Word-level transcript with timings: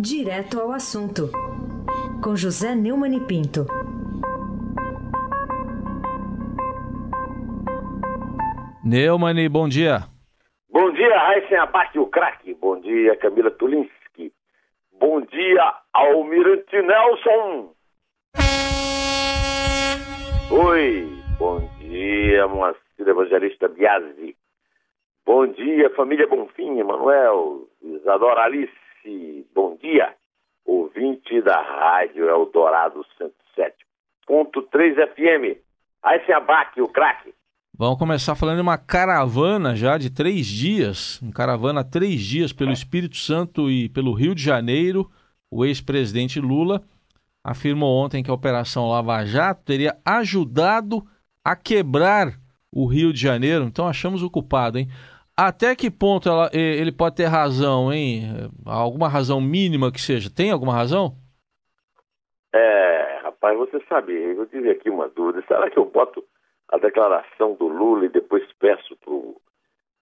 Direto 0.00 0.60
ao 0.60 0.70
assunto, 0.70 1.28
com 2.22 2.36
José 2.36 2.72
Neumann 2.72 3.16
e 3.16 3.20
Pinto. 3.26 3.66
Neumann, 8.84 9.48
bom 9.50 9.68
dia. 9.68 10.04
Bom 10.70 10.92
dia, 10.92 11.18
Raíssen 11.18 11.58
Abac, 11.58 11.98
o 11.98 12.06
craque. 12.06 12.54
Bom 12.54 12.80
dia, 12.80 13.16
Camila 13.16 13.50
Tulinski. 13.50 14.32
Bom 15.00 15.20
dia, 15.22 15.74
Almirante 15.92 16.80
Nelson. 16.80 17.74
Oi, 20.52 21.08
bom 21.40 21.68
dia, 21.80 22.46
Moacir 22.46 22.78
Evangelista 23.00 23.66
Biasi. 23.66 24.36
Bom 25.26 25.48
dia, 25.48 25.90
família 25.96 26.28
Bonfim, 26.28 26.78
Emanuel, 26.78 27.66
Isadora 27.82 28.44
Alice. 28.44 28.87
Bom 29.54 29.78
dia, 29.80 30.14
ouvinte 30.66 31.40
da 31.40 31.60
Rádio 31.62 32.28
Eldorado 32.28 33.02
107.3 34.28 34.94
FM. 35.14 35.58
Aí 36.02 36.24
se 36.26 36.32
abaque 36.32 36.82
o 36.82 36.88
craque. 36.88 37.32
Vamos 37.74 37.98
começar 37.98 38.34
falando 38.34 38.56
de 38.56 38.62
uma 38.62 38.76
caravana 38.76 39.74
já 39.74 39.96
de 39.96 40.10
três 40.10 40.46
dias, 40.46 41.22
uma 41.22 41.32
caravana 41.32 41.82
três 41.82 42.20
dias 42.20 42.52
pelo 42.52 42.70
Espírito 42.70 43.16
Santo 43.16 43.70
e 43.70 43.88
pelo 43.88 44.12
Rio 44.12 44.34
de 44.34 44.42
Janeiro. 44.42 45.10
O 45.50 45.64
ex-presidente 45.64 46.38
Lula 46.38 46.82
afirmou 47.42 48.04
ontem 48.04 48.22
que 48.22 48.30
a 48.30 48.34
Operação 48.34 48.90
Lava 48.90 49.24
Jato 49.24 49.62
teria 49.64 49.96
ajudado 50.04 51.02
a 51.42 51.56
quebrar 51.56 52.34
o 52.70 52.84
Rio 52.84 53.10
de 53.10 53.20
Janeiro. 53.20 53.64
Então 53.64 53.88
achamos 53.88 54.22
o 54.22 54.30
culpado, 54.30 54.78
hein? 54.78 54.88
Até 55.40 55.76
que 55.76 55.88
ponto 55.88 56.28
ela, 56.28 56.50
ele 56.52 56.90
pode 56.90 57.14
ter 57.14 57.26
razão, 57.26 57.92
hein? 57.92 58.22
Alguma 58.66 59.08
razão 59.08 59.40
mínima 59.40 59.92
que 59.92 60.00
seja. 60.00 60.28
Tem 60.28 60.50
alguma 60.50 60.72
razão? 60.72 61.12
É, 62.52 63.20
rapaz, 63.22 63.56
você 63.56 63.80
sabe, 63.88 64.14
eu 64.14 64.46
tive 64.46 64.68
aqui 64.68 64.90
uma 64.90 65.08
dúvida. 65.08 65.44
Será 65.46 65.70
que 65.70 65.78
eu 65.78 65.84
boto 65.84 66.24
a 66.72 66.78
declaração 66.78 67.54
do 67.54 67.68
Lula 67.68 68.06
e 68.06 68.08
depois 68.08 68.42
peço 68.58 68.96
pro, 68.96 69.40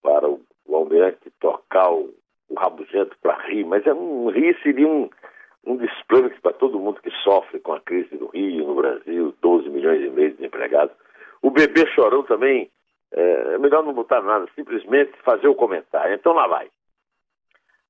para 0.03 0.27
o, 0.27 0.41
o 0.65 0.75
almirante 0.75 1.31
tocar 1.39 1.93
o, 1.93 2.15
o 2.48 2.55
rabugento 2.55 3.15
para 3.21 3.47
rir? 3.47 3.65
Mas 3.65 3.87
é 3.87 3.93
um 3.93 4.31
rir 4.31 4.59
seria 4.62 4.89
um, 4.89 5.11
um 5.67 5.77
desplano 5.77 6.31
para 6.41 6.55
todo 6.55 6.81
mundo 6.81 7.03
que 7.03 7.11
sofre 7.23 7.61
com 7.61 7.75
a 7.75 7.81
crise 7.83 8.17
do 8.17 8.28
Rio, 8.28 8.69
no 8.69 8.75
Brasil, 8.75 9.34
12 9.43 9.69
milhões 9.69 10.00
e 10.00 10.09
meio 10.09 10.31
de 10.31 10.37
desempregados. 10.37 10.97
O 11.43 11.50
bebê 11.50 11.87
chorão 11.89 12.23
também 12.23 12.71
é, 13.12 13.55
é 13.55 13.59
melhor 13.59 13.83
não 13.83 13.93
botar 13.93 14.21
nada, 14.23 14.47
simplesmente 14.55 15.12
fazer 15.23 15.49
o 15.49 15.55
comentário. 15.55 16.15
Então 16.15 16.33
lá 16.33 16.47
vai. 16.47 16.69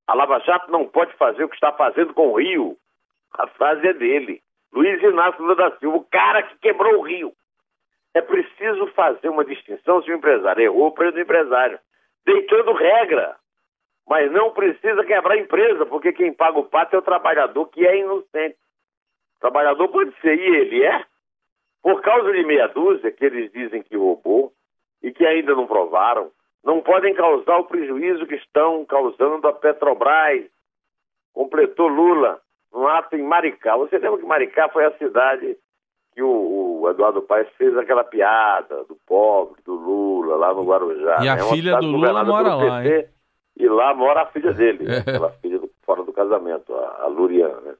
A 0.06 0.14
Lava 0.14 0.39
Jato 0.41 0.70
não 0.70 0.86
pode 0.86 1.12
fazer 1.14 1.45
o 1.45 1.48
que 1.48 1.56
está 1.56 1.72
fazendo 1.72 2.14
com 2.14 2.28
o 2.28 2.39
Rio. 2.39 2.77
A 3.34 3.47
frase 3.48 3.87
é 3.87 3.92
dele. 3.92 4.41
Luiz 4.72 5.03
Inácio 5.03 5.42
Lula 5.42 5.56
da 5.56 5.77
Silva, 5.78 5.97
o 5.97 6.05
cara 6.05 6.42
que 6.42 6.59
quebrou 6.59 6.98
o 6.98 7.03
Rio. 7.03 7.33
É 8.14 8.20
preciso 8.20 8.87
fazer 8.89 9.28
uma 9.28 9.44
distinção 9.44 10.03
se 10.03 10.11
o 10.11 10.14
empresário 10.14 10.62
errou 10.62 10.92
para 10.92 11.11
o 11.11 11.20
empresário, 11.20 11.78
deitando 12.25 12.72
regra. 12.72 13.37
Mas 14.09 14.31
não 14.31 14.53
precisa 14.53 15.05
quebrar 15.05 15.34
a 15.34 15.39
empresa, 15.39 15.84
porque 15.84 16.12
quem 16.12 16.33
paga 16.33 16.59
o 16.59 16.64
pato 16.64 16.94
é 16.94 16.98
o 16.98 17.03
trabalhador 17.03 17.67
que 17.67 17.87
é 17.87 17.98
inocente. 17.98 18.56
O 19.37 19.41
trabalhador 19.41 19.89
pode 19.89 20.14
ser, 20.20 20.39
e 20.39 20.56
ele 20.56 20.84
é, 20.84 21.05
por 21.83 22.00
causa 22.00 22.33
de 22.33 22.44
meia 22.44 22.69
dúzia 22.69 23.11
que 23.11 23.25
eles 23.25 23.50
dizem 23.53 23.83
que 23.83 23.97
roubou, 23.97 24.53
e 25.06 25.12
que 25.12 25.24
ainda 25.24 25.54
não 25.54 25.68
provaram, 25.68 26.32
não 26.64 26.80
podem 26.80 27.14
causar 27.14 27.58
o 27.58 27.64
prejuízo 27.66 28.26
que 28.26 28.34
estão 28.34 28.84
causando 28.84 29.46
a 29.46 29.52
Petrobras. 29.52 30.42
Completou 31.32 31.86
Lula 31.86 32.40
no 32.72 32.88
ato 32.88 33.14
em 33.14 33.22
Maricá. 33.22 33.76
Você 33.76 33.98
lembra 33.98 34.18
que 34.18 34.26
Maricá 34.26 34.68
foi 34.68 34.84
a 34.84 34.98
cidade 34.98 35.56
que 36.12 36.20
o, 36.20 36.81
o 36.81 36.91
Eduardo 36.91 37.22
Paes 37.22 37.47
fez 37.56 37.76
aquela 37.76 38.03
piada 38.03 38.82
do 38.84 38.97
pobre, 39.06 39.62
do 39.64 39.75
Lula, 39.75 40.34
lá 40.34 40.53
no 40.53 40.64
Guarujá. 40.64 41.19
E 41.22 41.28
a 41.28 41.36
né? 41.36 41.42
filha 41.50 41.76
do 41.76 41.86
Lula 41.86 42.25
mora 42.25 42.54
lá, 42.56 42.84
hein? 42.84 43.06
E 43.56 43.69
lá 43.69 43.94
mora 43.94 44.22
a 44.22 44.26
filha 44.26 44.52
dele, 44.52 44.91
é. 44.92 44.98
aquela 44.98 45.31
filha 45.34 45.60
do, 45.60 45.70
fora 45.84 46.02
do 46.02 46.12
casamento, 46.12 46.75
a, 46.75 47.02
a 47.02 47.06
Lurian, 47.06 47.60
né? 47.60 47.75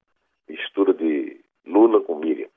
mistura 0.49 0.95
de 0.95 1.41
Lula 1.67 2.01
com 2.03 2.15
Miriam. 2.15 2.49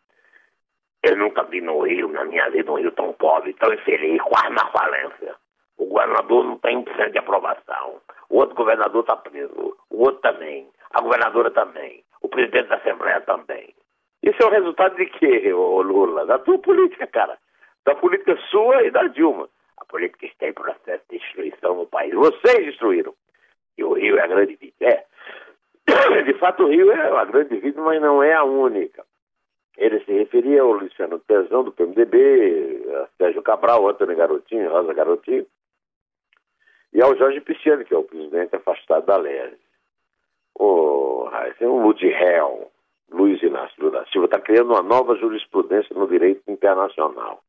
Eu 1.03 1.15
nunca 1.15 1.43
vi 1.43 1.61
no 1.61 1.81
Rio, 1.81 2.09
na 2.09 2.25
minha 2.25 2.49
vida, 2.49 2.71
um 2.71 2.75
Rio 2.75 2.91
tão 2.91 3.13
pobre, 3.13 3.53
tão 3.53 3.73
infeliz, 3.73 4.21
quase 4.21 4.49
na 4.49 4.67
falência. 4.67 5.35
O 5.77 5.85
governador 5.85 6.43
não 6.43 6.57
tem 6.57 6.83
1% 6.83 7.11
de 7.11 7.17
aprovação. 7.17 8.01
O 8.29 8.37
outro 8.37 8.55
governador 8.55 9.01
está 9.01 9.15
preso. 9.15 9.77
O 9.89 10.01
outro 10.01 10.21
também. 10.21 10.67
A 10.91 11.01
governadora 11.01 11.51
também. 11.51 12.03
O 12.21 12.27
presidente 12.27 12.67
da 12.67 12.75
Assembleia 12.75 13.21
também. 13.21 13.73
Isso 14.21 14.43
é 14.43 14.45
o 14.45 14.49
resultado 14.49 14.97
de 14.97 15.05
quê, 15.05 15.53
ô 15.53 15.81
Lula? 15.81 16.25
Da 16.25 16.37
tua 16.39 16.59
política, 16.59 17.07
cara. 17.07 17.37
Da 17.85 17.95
política 17.95 18.37
sua 18.51 18.83
e 18.83 18.91
da 18.91 19.03
Dilma. 19.03 19.47
A 19.77 19.85
política 19.85 20.25
está 20.25 20.47
em 20.47 20.53
processo 20.53 21.03
de 21.09 21.17
destruição 21.17 21.75
no 21.75 21.85
país. 21.87 22.13
Vocês 22.13 22.65
destruíram. 22.65 23.13
E 23.77 23.83
o 23.85 23.93
Rio 23.93 24.17
é 24.17 24.23
a 24.23 24.27
grande 24.27 24.57
vítima. 24.57 24.91
É. 24.91 25.05
De 26.23 26.33
fato, 26.33 26.63
o 26.63 26.67
Rio 26.67 26.91
é 26.91 27.17
a 27.17 27.23
grande 27.23 27.55
vítima, 27.55 27.85
mas 27.85 28.01
não 28.01 28.21
é 28.21 28.33
a 28.33 28.43
única. 28.43 29.05
Ele 29.79 30.03
se 30.03 30.11
referia 30.11 30.61
ao 30.61 30.73
Luciano 30.73 31.19
Pezão, 31.19 31.63
do 31.63 31.71
PMDB, 31.71 32.83
a 32.95 33.07
Sérgio 33.17 33.41
Cabral, 33.41 33.87
Antônio 33.87 34.15
Garotinho, 34.15 34.69
Rosa 34.69 34.93
Garotinho, 34.93 35.45
e 36.93 37.01
ao 37.01 37.15
Jorge 37.15 37.39
Pisciani, 37.39 37.85
que 37.85 37.93
é 37.93 37.97
o 37.97 38.03
presidente 38.03 38.53
afastado 38.53 39.05
da 39.05 39.15
LERJ. 39.15 39.57
O 40.55 41.29
oh, 41.29 41.65
um 41.65 41.85
Woody 41.85 42.07
Hell, 42.07 42.69
Luiz 43.09 43.41
Inácio 43.41 43.81
Lula 43.81 44.05
Silva, 44.11 44.25
está 44.25 44.41
criando 44.41 44.73
uma 44.73 44.83
nova 44.83 45.15
jurisprudência 45.15 45.95
no 45.95 46.07
direito 46.09 46.41
internacional. 46.49 47.41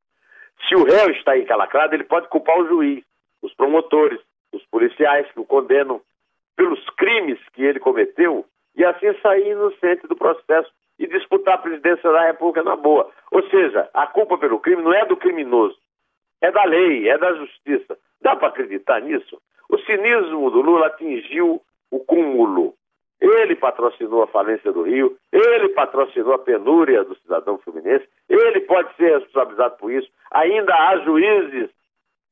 Se 0.69 0.77
o 0.77 0.85
réu 0.85 1.11
está 1.11 1.37
encalacrado, 1.37 1.97
ele 1.97 2.05
pode 2.05 2.29
culpar 2.29 2.57
o 2.61 2.69
juiz, 2.69 3.03
os 3.43 3.53
promotores, 3.55 4.21
os 4.53 4.65
policiais 4.67 5.27
que 5.33 5.41
o 5.41 5.45
condenam 5.45 6.01
pelos 6.55 6.85
crimes 6.91 7.41
que 7.55 7.65
ele 7.65 7.81
cometeu 7.81 8.45
e 8.77 8.85
assim 8.85 9.13
sair 9.21 9.51
inocente 9.51 10.07
do 10.07 10.15
processo 10.15 10.71
e 11.01 11.07
disputar 11.07 11.55
a 11.55 11.59
presidência 11.59 12.13
da 12.13 12.27
República 12.27 12.63
na 12.63 12.77
boa. 12.77 13.11
Ou 13.33 13.43
seja, 13.49 13.89
a 13.95 14.07
culpa 14.07 14.37
pelo 14.37 14.61
crime 14.61 14.83
não 14.83 14.93
é 14.93 15.07
do 15.07 15.17
criminoso, 15.17 15.77
é 16.43 16.53
da 16.53 16.63
lei, 16.65 17.09
é 17.09 17.17
da 17.17 17.33
justiça. 17.33 17.99
Dá 18.21 18.37
para 18.37 18.49
acreditar 18.49 19.01
nisso? 19.01 19.41
O 19.71 19.79
cinismo 19.79 20.51
do 20.51 20.61
Lula 20.61 20.89
atingiu 20.89 21.63
o 21.91 22.01
cúmulo. 22.01 22.75
Ele 23.19 23.57
patrocinou 23.57 24.23
a 24.23 24.27
falência 24.27 24.73
do 24.73 24.83
Rio, 24.83 25.17
ele 25.33 25.71
patrocinou 25.71 26.35
a 26.35 26.39
penúria 26.39 27.03
do 27.03 27.15
cidadão 27.17 27.59
fluminense, 27.59 28.07
ele 28.29 28.61
pode 28.61 28.95
ser 28.97 29.19
responsabilizado 29.19 29.77
por 29.77 29.91
isso. 29.91 30.09
Ainda 30.31 30.75
há 30.75 30.99
juízes 30.99 31.71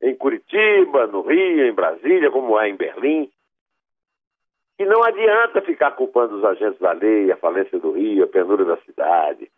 em 0.02 0.14
Curitiba, 0.14 1.06
no 1.06 1.22
Rio, 1.22 1.66
em 1.66 1.72
Brasília, 1.72 2.30
como 2.30 2.58
é 2.58 2.68
em 2.68 2.76
Berlim, 2.76 3.30
e 4.78 4.84
não 4.84 5.02
adianta 5.02 5.60
ficar 5.62 5.90
culpando 5.92 6.36
os 6.36 6.44
agentes 6.44 6.78
da 6.78 6.92
lei, 6.92 7.32
a 7.32 7.36
falência 7.36 7.78
do 7.78 7.92
Rio, 7.92 8.24
a 8.24 8.28
penura 8.28 8.64
da 8.64 8.76
cidade. 8.78 9.50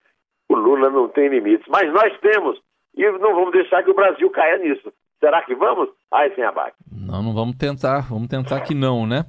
O 0.49 0.57
Lula 0.57 0.91
não 0.91 1.09
tem 1.09 1.29
limites, 1.29 1.67
mas 1.69 1.93
nós 1.93 2.19
temos. 2.21 2.59
E 2.97 3.05
não 3.19 3.35
vamos 3.35 3.53
deixar 3.53 3.83
que 3.83 3.91
o 3.91 3.95
Brasil 3.95 4.29
caia 4.31 4.59
nisso. 4.59 4.93
Será 5.21 5.43
que 5.43 5.55
vamos? 5.55 5.91
Ai, 6.11 6.35
sem 6.35 6.43
abaque. 6.43 6.77
Não, 6.91 7.23
não 7.23 7.35
vamos 7.35 7.57
tentar. 7.57 8.09
Vamos 8.09 8.29
tentar 8.29 8.63
que 8.63 8.75
não, 8.75 9.07
né? 9.07 9.27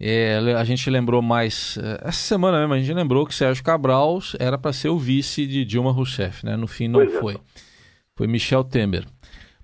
É, 0.00 0.36
a 0.58 0.64
gente 0.64 0.88
lembrou 0.88 1.20
mais. 1.20 1.76
É, 1.78 2.08
essa 2.08 2.20
semana 2.20 2.60
mesmo, 2.60 2.74
a 2.74 2.78
gente 2.78 2.94
lembrou 2.94 3.26
que 3.26 3.34
Sérgio 3.34 3.62
Cabral 3.62 4.18
era 4.38 4.56
para 4.56 4.72
ser 4.72 4.88
o 4.88 4.98
vice 4.98 5.46
de 5.46 5.64
Dilma 5.64 5.92
Rousseff, 5.92 6.44
né? 6.46 6.56
No 6.56 6.66
fim, 6.66 6.88
não 6.88 7.00
pois 7.00 7.14
é. 7.14 7.20
foi. 7.20 7.34
É. 7.34 7.38
Foi 8.16 8.26
Michel 8.26 8.64
Temer. 8.64 9.04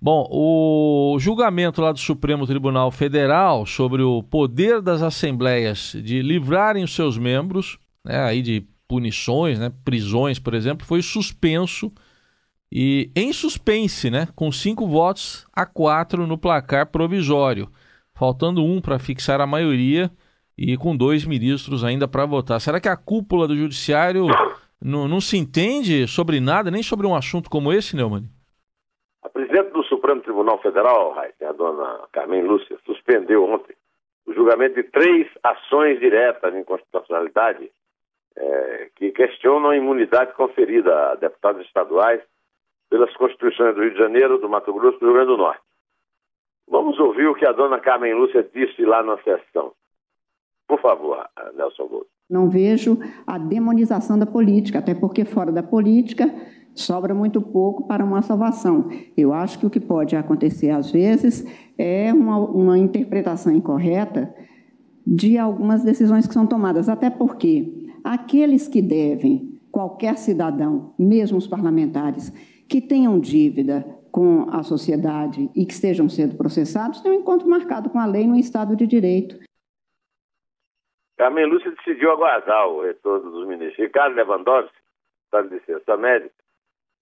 Bom, 0.00 0.28
o 0.30 1.18
julgamento 1.18 1.82
lá 1.82 1.90
do 1.90 1.98
Supremo 1.98 2.46
Tribunal 2.46 2.88
Federal 2.92 3.66
sobre 3.66 4.00
o 4.00 4.22
poder 4.22 4.80
das 4.80 5.02
assembleias 5.02 5.96
de 6.04 6.22
livrarem 6.22 6.84
os 6.84 6.94
seus 6.94 7.18
membros, 7.18 7.78
né, 8.04 8.22
aí 8.22 8.40
de 8.40 8.64
punições, 8.86 9.58
né, 9.58 9.72
prisões, 9.84 10.38
por 10.38 10.54
exemplo, 10.54 10.86
foi 10.86 11.02
suspenso 11.02 11.92
e 12.70 13.10
em 13.16 13.32
suspense, 13.32 14.08
né, 14.08 14.28
com 14.36 14.52
cinco 14.52 14.86
votos 14.86 15.44
a 15.52 15.66
quatro 15.66 16.28
no 16.28 16.38
placar 16.38 16.86
provisório, 16.86 17.68
faltando 18.14 18.64
um 18.64 18.80
para 18.80 19.00
fixar 19.00 19.40
a 19.40 19.46
maioria 19.48 20.12
e 20.56 20.76
com 20.76 20.96
dois 20.96 21.24
ministros 21.24 21.82
ainda 21.82 22.06
para 22.06 22.24
votar. 22.24 22.60
Será 22.60 22.78
que 22.78 22.88
a 22.88 22.96
cúpula 22.96 23.48
do 23.48 23.56
judiciário 23.56 24.28
não, 24.80 25.08
não 25.08 25.20
se 25.20 25.36
entende 25.36 26.06
sobre 26.06 26.38
nada, 26.38 26.70
nem 26.70 26.84
sobre 26.84 27.04
um 27.04 27.16
assunto 27.16 27.50
como 27.50 27.72
esse, 27.72 27.96
Neumann? 27.96 28.37
A 29.22 29.28
presidente 29.28 29.70
do 29.70 29.82
Supremo 29.84 30.20
Tribunal 30.20 30.60
Federal, 30.60 31.14
a 31.18 31.52
dona 31.52 32.06
Carmen 32.12 32.42
Lúcia, 32.42 32.78
suspendeu 32.86 33.44
ontem 33.44 33.74
o 34.26 34.32
julgamento 34.32 34.74
de 34.74 34.84
três 34.84 35.26
ações 35.42 35.98
diretas 35.98 36.52
de 36.52 36.60
inconstitucionalidade 36.60 37.70
é, 38.36 38.90
que 38.94 39.10
questionam 39.10 39.70
a 39.70 39.76
imunidade 39.76 40.34
conferida 40.34 41.12
a 41.12 41.14
deputados 41.16 41.66
estaduais 41.66 42.20
pelas 42.88 43.14
constituições 43.16 43.74
do 43.74 43.82
Rio 43.82 43.92
de 43.92 43.98
Janeiro, 43.98 44.38
do 44.38 44.48
Mato 44.48 44.72
Grosso 44.72 44.96
e 44.96 45.00
do 45.00 45.06
Rio 45.06 45.14
Grande 45.14 45.30
do 45.32 45.36
Norte. 45.38 45.62
Vamos 46.70 46.98
ouvir 47.00 47.26
o 47.26 47.34
que 47.34 47.46
a 47.46 47.52
dona 47.52 47.80
Carmen 47.80 48.14
Lúcia 48.14 48.48
disse 48.54 48.84
lá 48.84 49.02
na 49.02 49.16
sessão. 49.22 49.72
Por 50.66 50.80
favor, 50.80 51.26
Nelson 51.54 51.86
Gomes. 51.86 52.08
Não 52.28 52.50
vejo 52.50 52.98
a 53.26 53.38
demonização 53.38 54.18
da 54.18 54.26
política, 54.26 54.80
até 54.80 54.94
porque 54.94 55.24
fora 55.24 55.50
da 55.50 55.62
política 55.62 56.26
sobra 56.80 57.14
muito 57.14 57.40
pouco 57.40 57.86
para 57.86 58.04
uma 58.04 58.22
salvação. 58.22 58.88
Eu 59.16 59.32
acho 59.32 59.58
que 59.58 59.66
o 59.66 59.70
que 59.70 59.80
pode 59.80 60.16
acontecer 60.16 60.70
às 60.70 60.90
vezes 60.90 61.44
é 61.76 62.12
uma, 62.12 62.38
uma 62.38 62.78
interpretação 62.78 63.52
incorreta 63.52 64.34
de 65.06 65.38
algumas 65.38 65.82
decisões 65.82 66.26
que 66.26 66.34
são 66.34 66.46
tomadas, 66.46 66.88
até 66.88 67.08
porque 67.08 67.88
aqueles 68.04 68.68
que 68.68 68.82
devem, 68.82 69.60
qualquer 69.70 70.16
cidadão, 70.16 70.94
mesmo 70.98 71.38
os 71.38 71.46
parlamentares, 71.46 72.30
que 72.68 72.80
tenham 72.80 73.18
dívida 73.18 73.84
com 74.12 74.46
a 74.50 74.62
sociedade 74.62 75.50
e 75.54 75.64
que 75.64 75.72
estejam 75.72 76.08
sendo 76.08 76.36
processados, 76.36 77.00
têm 77.00 77.12
um 77.12 77.20
encontro 77.20 77.48
marcado 77.48 77.88
com 77.88 77.98
a 77.98 78.06
lei 78.06 78.26
no 78.26 78.36
Estado 78.36 78.76
de 78.76 78.86
Direito. 78.86 79.38
Carmen 81.16 81.46
Lúcia 81.46 81.70
decidiu 81.70 82.12
aguardar 82.12 82.68
o 82.68 82.82
retorno 82.82 83.30
dos 83.30 83.48
ministros 83.48 83.78
Ricardo 83.78 84.14
Lewandowski, 84.14 84.76
está 85.24 85.42
de 85.42 85.54
licença 85.54 85.96
médica, 85.96 86.34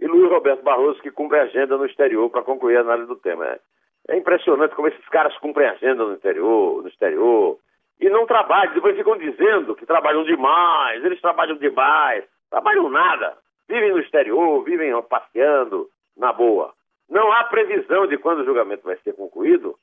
e 0.01 0.07
Luiz 0.07 0.31
Roberto 0.31 0.63
Barroso, 0.63 1.01
que 1.01 1.11
cumpre 1.11 1.39
agenda 1.39 1.77
no 1.77 1.87
exterior 1.87 2.29
para 2.31 2.43
concluir 2.43 2.77
a 2.77 2.81
análise 2.81 3.09
do 3.09 3.17
tema. 3.17 3.47
É, 3.47 3.61
é 4.09 4.17
impressionante 4.17 4.75
como 4.75 4.89
esses 4.89 5.09
caras 5.09 5.37
cumprem 5.39 5.69
agenda 5.69 6.05
no 6.05 6.15
interior, 6.15 6.83
no 6.83 6.89
exterior, 6.89 7.59
e 7.99 8.09
não 8.11 8.27
trabalham, 8.27 8.75
depois 8.75 8.97
ficam 8.97 9.17
dizendo 9.17 9.75
que 9.75 9.87
trabalham 9.87 10.23
demais, 10.25 11.05
eles 11.05 11.21
trabalham 11.21 11.57
demais, 11.57 12.25
trabalham 12.51 12.91
nada, 12.91 13.39
vivem 13.69 13.91
no 13.91 13.99
exterior, 13.99 14.63
vivem 14.65 14.93
passeando, 15.03 15.89
na 16.17 16.33
boa. 16.33 16.73
Não 17.09 17.33
há 17.33 17.45
previsão 17.45 18.07
de 18.07 18.19
quando 18.19 18.41
o 18.41 18.45
julgamento 18.45 18.85
vai 18.85 18.97
ser 18.99 19.15
concluído, 19.15 19.77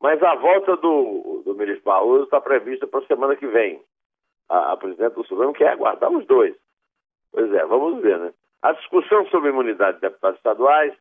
mas 0.00 0.22
a 0.22 0.34
volta 0.34 0.76
do, 0.76 1.42
do 1.44 1.54
ministro 1.54 1.84
Barroso 1.84 2.24
está 2.24 2.40
prevista 2.40 2.86
para 2.86 3.00
a 3.00 3.06
semana 3.06 3.36
que 3.36 3.46
vem. 3.46 3.80
A, 4.48 4.72
a 4.72 4.76
presidente 4.76 5.14
do 5.14 5.24
Supremo 5.24 5.52
quer 5.52 5.68
aguardar 5.68 6.10
os 6.10 6.26
dois. 6.26 6.54
Pois 7.30 7.52
é, 7.52 7.64
vamos 7.64 8.02
ver, 8.02 8.18
né? 8.18 8.32
A 8.62 8.72
discussão 8.72 9.26
sobre 9.26 9.48
a 9.48 9.52
imunidade 9.52 9.96
de 9.96 10.02
deputados 10.02 10.38
estaduais 10.38 10.94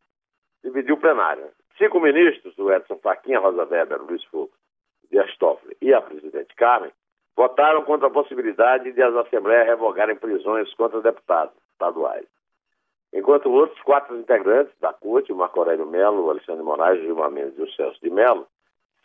dividiu 0.64 0.96
o 0.96 1.00
plenário. 1.00 1.48
Cinco 1.78 2.00
ministros, 2.00 2.58
o 2.58 2.72
Edson 2.72 2.98
Faquinha, 2.98 3.40
Rosa 3.40 3.66
Weber, 3.66 4.02
Luiz 4.02 4.24
Fux, 4.26 4.52
Dias 5.12 5.36
Toffoli 5.38 5.78
e 5.80 5.94
a 5.94 6.02
presidente 6.02 6.56
Carmen, 6.56 6.92
votaram 7.36 7.84
contra 7.84 8.08
a 8.08 8.12
possibilidade 8.12 8.92
de 8.92 9.02
as 9.02 9.16
assembleias 9.16 9.68
revogarem 9.68 10.16
prisões 10.16 10.74
contra 10.74 11.02
deputados 11.02 11.56
estaduais. 11.72 12.26
Enquanto 13.14 13.52
outros 13.52 13.80
quatro 13.82 14.18
integrantes 14.18 14.74
da 14.80 14.96
o 15.04 15.36
Marco 15.36 15.60
Aurélio 15.60 15.86
Melo, 15.86 16.30
Alexandre 16.30 16.64
Moraes, 16.64 17.02
Gilmar 17.02 17.30
Mendes 17.30 17.58
e 17.58 17.62
o 17.62 17.72
Celso 17.74 18.00
de 18.02 18.10
Melo, 18.10 18.48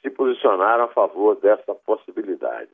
se 0.01 0.11
posicionaram 0.11 0.85
a 0.85 0.89
favor 0.89 1.37
dessa 1.37 1.75
possibilidade. 1.75 2.71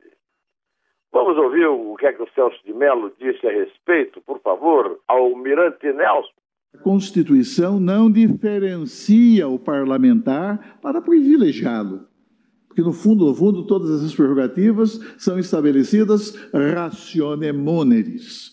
Vamos 1.13 1.37
ouvir 1.37 1.67
o 1.67 1.95
que 1.97 2.07
é 2.07 2.13
que 2.13 2.23
o 2.23 2.29
Celso 2.35 2.57
de 2.65 2.73
Mello 2.73 3.13
disse 3.21 3.47
a 3.47 3.53
respeito, 3.53 4.23
por 4.23 4.41
favor, 4.41 4.99
ao 5.07 5.37
Mirante 5.37 5.93
Nelson. 5.93 6.31
A 6.75 6.79
Constituição 6.79 7.79
não 7.79 8.11
diferencia 8.11 9.47
o 9.47 9.59
parlamentar 9.59 10.79
para 10.81 11.03
privilegiá-lo. 11.03 12.07
Porque, 12.67 12.81
no 12.81 12.95
fundo, 12.95 13.27
no 13.27 13.35
fundo, 13.35 13.67
todas 13.67 13.91
essas 13.91 14.15
prerrogativas 14.15 14.99
são 15.19 15.39
estabelecidas 15.39 16.35
rationemoneris. 16.55 18.53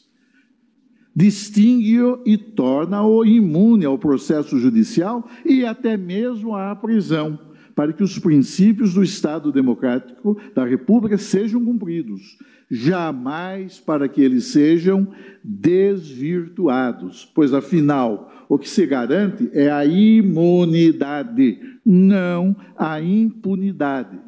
Distingue-o 1.16 2.22
e 2.26 2.38
torna-o 2.38 3.26
imune 3.26 3.86
ao 3.86 3.98
processo 3.98 4.60
judicial 4.60 5.26
e 5.46 5.66
até 5.66 5.96
mesmo 5.96 6.54
à 6.54 6.76
prisão 6.76 7.40
para 7.80 7.94
que 7.94 8.04
os 8.04 8.20
princípios 8.20 8.94
do 8.94 9.02
Estado 9.02 9.54
democrático 9.54 10.36
da 10.54 10.66
República 10.66 11.18
sejam 11.18 11.64
cumpridos, 11.64 12.38
jamais 12.70 13.80
para 13.80 14.10
que 14.10 14.22
eles 14.22 14.52
sejam 14.52 15.08
desvirtuados, 15.42 17.24
pois 17.34 17.54
afinal 17.54 18.30
o 18.50 18.60
que 18.60 18.68
se 18.68 18.86
garante 18.86 19.50
é 19.58 19.72
a 19.72 19.86
imunidade, 19.86 21.58
não 21.86 22.54
a 22.78 23.00
impunidade. 23.00 24.20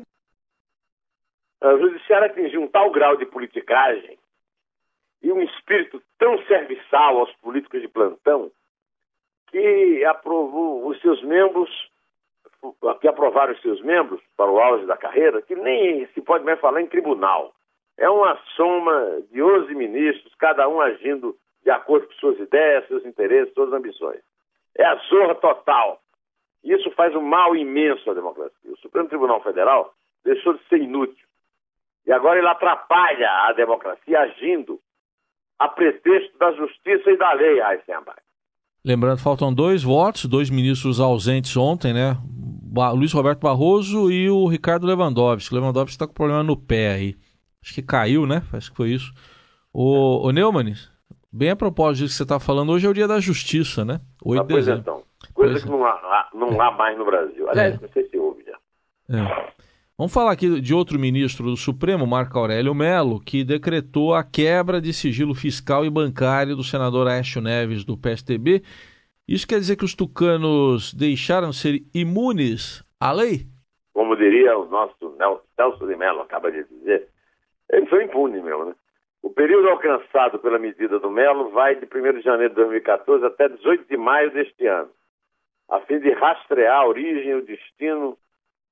O 1.61 1.77
judiciário 1.77 2.27
atingiu 2.27 2.61
um 2.61 2.69
tal 2.69 2.89
grau 2.89 3.17
de 3.17 3.25
politicagem 3.25 4.17
e 5.21 5.29
um 5.29 5.41
espírito 5.41 6.01
tão 6.17 6.41
serviçal 6.45 7.17
aos 7.17 7.33
políticos 7.41 7.81
de 7.81 7.89
plantão 7.89 8.49
que 9.47 10.05
aprovou 10.05 10.87
os 10.87 11.01
seus 11.01 11.21
membros 11.21 11.90
que 12.99 13.07
aprovaram 13.07 13.53
os 13.53 13.61
seus 13.61 13.81
membros 13.81 14.21
para 14.37 14.51
o 14.51 14.59
auge 14.59 14.85
da 14.85 14.97
carreira, 14.97 15.41
que 15.41 15.55
nem 15.55 16.05
se 16.13 16.21
pode 16.21 16.43
mais 16.45 16.59
falar 16.59 16.81
em 16.81 16.87
tribunal. 16.87 17.53
É 17.97 18.09
uma 18.09 18.37
soma 18.55 19.21
de 19.31 19.41
11 19.41 19.73
ministros, 19.75 20.33
cada 20.35 20.67
um 20.67 20.79
agindo 20.79 21.35
de 21.63 21.71
acordo 21.71 22.07
com 22.07 22.13
suas 22.13 22.39
ideias, 22.39 22.87
seus 22.87 23.05
interesses, 23.05 23.53
suas 23.53 23.71
ambições. 23.73 24.19
É 24.77 24.85
a 24.85 24.95
zorra 25.09 25.35
total. 25.35 25.99
Isso 26.63 26.89
faz 26.91 27.15
um 27.15 27.21
mal 27.21 27.55
imenso 27.55 28.09
à 28.09 28.13
democracia. 28.13 28.71
O 28.71 28.77
Supremo 28.77 29.09
Tribunal 29.09 29.41
Federal 29.41 29.93
deixou 30.23 30.53
de 30.53 30.63
ser 30.67 30.77
inútil. 30.81 31.25
E 32.05 32.11
agora 32.11 32.39
ele 32.39 32.47
atrapalha 32.47 33.29
a 33.47 33.53
democracia 33.53 34.19
agindo 34.19 34.79
a 35.59 35.67
pretexto 35.67 36.37
da 36.39 36.51
justiça 36.53 37.11
e 37.11 37.17
da 37.17 37.33
lei, 37.33 37.61
Heisenberg. 37.61 38.19
Lembrando, 38.83 39.21
faltam 39.21 39.53
dois 39.53 39.83
votos, 39.83 40.25
dois 40.25 40.49
ministros 40.49 40.99
ausentes 40.99 41.55
ontem, 41.55 41.93
né? 41.93 42.17
Luiz 42.93 43.11
Roberto 43.11 43.41
Barroso 43.41 44.11
e 44.11 44.29
o 44.29 44.47
Ricardo 44.47 44.87
Lewandowski. 44.87 45.53
O 45.53 45.57
Lewandowski 45.57 45.91
está 45.91 46.07
com 46.07 46.13
problema 46.13 46.43
no 46.43 46.55
pé 46.55 46.93
aí. 46.93 47.15
Acho 47.63 47.73
que 47.73 47.81
caiu, 47.81 48.25
né? 48.25 48.41
Acho 48.53 48.71
que 48.71 48.77
foi 48.77 48.89
isso. 48.89 49.13
O, 49.73 50.25
o 50.27 50.31
Neumann, 50.31 50.73
bem 51.31 51.49
a 51.49 51.55
propósito 51.55 52.03
disso 52.03 52.13
que 52.13 52.17
você 52.17 52.23
está 52.23 52.39
falando, 52.39 52.71
hoje 52.71 52.87
é 52.87 52.89
o 52.89 52.93
dia 52.93 53.07
da 53.07 53.19
justiça, 53.19 53.83
né? 53.83 53.99
8 54.23 54.39
ah, 54.39 54.43
de 54.43 54.53
dezembro. 54.55 54.81
Então. 54.81 55.03
Coisa 55.33 55.53
pois 55.53 55.63
que 55.63 55.69
não 55.69 55.85
há, 55.85 56.29
não 56.33 56.61
há 56.61 56.71
mais 56.71 56.97
no 56.97 57.05
Brasil. 57.05 57.49
Aliás, 57.49 57.75
é. 57.75 57.79
não 57.81 57.89
sei 57.89 58.09
se 58.09 58.17
houve 58.17 58.43
já. 58.43 58.57
É. 59.17 59.51
Vamos 59.97 60.13
falar 60.13 60.31
aqui 60.31 60.59
de 60.59 60.73
outro 60.73 60.97
ministro 60.97 61.45
do 61.45 61.55
Supremo, 61.55 62.07
Marco 62.07 62.37
Aurélio 62.39 62.73
Melo, 62.73 63.19
que 63.19 63.43
decretou 63.43 64.15
a 64.15 64.23
quebra 64.23 64.81
de 64.81 64.91
sigilo 64.91 65.35
fiscal 65.35 65.85
e 65.85 65.89
bancário 65.91 66.55
do 66.55 66.63
senador 66.63 67.07
Aécio 67.07 67.39
Neves, 67.39 67.85
do 67.85 67.95
PSTB, 67.95 68.63
isso 69.33 69.47
quer 69.47 69.59
dizer 69.59 69.77
que 69.77 69.85
os 69.85 69.95
tucanos 69.95 70.93
deixaram 70.93 71.53
ser 71.53 71.83
imunes 71.95 72.83
à 72.99 73.13
lei? 73.13 73.47
Como 73.93 74.13
diria 74.17 74.57
o 74.57 74.65
nosso 74.65 75.15
Nelson 75.17 75.87
de 75.87 75.95
Mello, 75.95 76.19
acaba 76.19 76.51
de 76.51 76.65
dizer, 76.65 77.07
eles 77.71 77.89
são 77.89 78.01
impunes 78.01 78.43
mesmo, 78.43 78.65
né? 78.65 78.75
O 79.23 79.29
período 79.29 79.69
alcançado 79.69 80.37
pela 80.39 80.59
medida 80.59 80.99
do 80.99 81.09
Melo 81.09 81.49
vai 81.51 81.75
de 81.75 81.85
1 81.85 82.13
de 82.17 82.21
janeiro 82.21 82.49
de 82.49 82.55
2014 82.55 83.25
até 83.25 83.47
18 83.47 83.85
de 83.87 83.95
maio 83.95 84.31
deste 84.31 84.67
ano, 84.67 84.89
a 85.69 85.79
fim 85.79 85.99
de 85.99 86.11
rastrear 86.11 86.81
a 86.81 86.87
origem 86.87 87.29
e 87.29 87.35
o 87.35 87.45
destino 87.45 88.17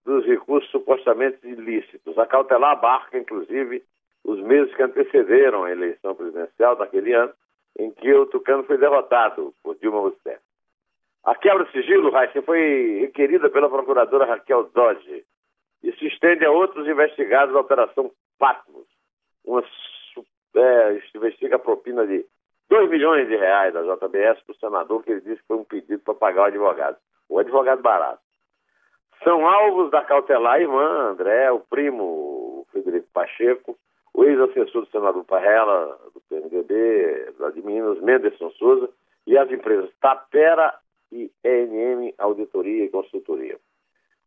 dos 0.03 0.25
recursos 0.25 0.69
supostamente 0.71 1.37
ilícitos. 1.47 2.17
A 2.17 2.25
cautelar 2.25 2.71
abarca, 2.71 3.17
inclusive, 3.17 3.81
os 4.25 4.41
meses 4.41 4.75
que 4.75 4.83
antecederam 4.83 5.63
a 5.63 5.71
eleição 5.71 6.13
presidencial 6.15 6.75
daquele 6.75 7.13
ano, 7.13 7.31
em 7.77 7.91
que 7.91 8.11
o 8.13 8.25
Tucano 8.25 8.63
foi 8.63 8.77
derrotado 8.77 9.53
por 9.63 9.77
Dilma 9.77 9.99
Rousseff. 9.99 10.48
A 11.23 11.35
quebra 11.35 11.65
de 11.65 11.71
sigilo, 11.71 12.11
Raíssa, 12.11 12.41
foi 12.41 12.99
requerida 13.01 13.49
pela 13.49 13.69
procuradora 13.69 14.25
Raquel 14.25 14.69
Dodge 14.73 15.25
e 15.83 15.91
se 15.93 16.07
estende 16.07 16.45
a 16.45 16.51
outros 16.51 16.87
investigados 16.87 17.53
da 17.53 17.59
Operação 17.59 18.11
Patmos. 18.37 18.87
Uma, 19.45 19.63
é, 20.55 21.01
investiga 21.15 21.57
a 21.57 21.59
propina 21.59 22.05
de 22.05 22.25
2 22.69 22.89
milhões 22.89 23.27
de 23.27 23.35
reais 23.35 23.73
da 23.73 23.81
JBS 23.81 24.41
para 24.41 24.53
o 24.53 24.59
senador, 24.59 25.03
que 25.03 25.11
ele 25.11 25.21
disse 25.21 25.41
que 25.41 25.47
foi 25.47 25.57
um 25.57 25.63
pedido 25.63 26.01
para 26.03 26.13
pagar 26.13 26.41
o 26.43 26.45
advogado. 26.45 26.97
O 27.27 27.39
advogado 27.39 27.81
barato. 27.81 28.21
São 29.23 29.45
alvos 29.47 29.91
da 29.91 30.01
cautelar 30.01 30.53
a 30.53 30.61
irmã 30.61 31.11
André, 31.11 31.51
o 31.51 31.59
primo 31.59 32.65
Federico 32.71 33.07
Pacheco, 33.11 33.77
o 34.13 34.23
ex-assessor 34.23 34.83
do 34.83 34.91
senador 34.91 35.25
Parrela, 35.25 35.99
do 36.13 36.21
PMDB, 36.21 37.33
lá 37.37 37.51
Minas, 37.51 37.99
Menderson 38.01 38.49
Souza, 38.51 38.89
e 39.27 39.37
as 39.37 39.51
empresas 39.51 39.89
Tapera 39.99 40.73
e 41.11 41.31
ENM 41.43 42.13
Auditoria 42.17 42.85
e 42.85 42.89
Consultoria. 42.89 43.57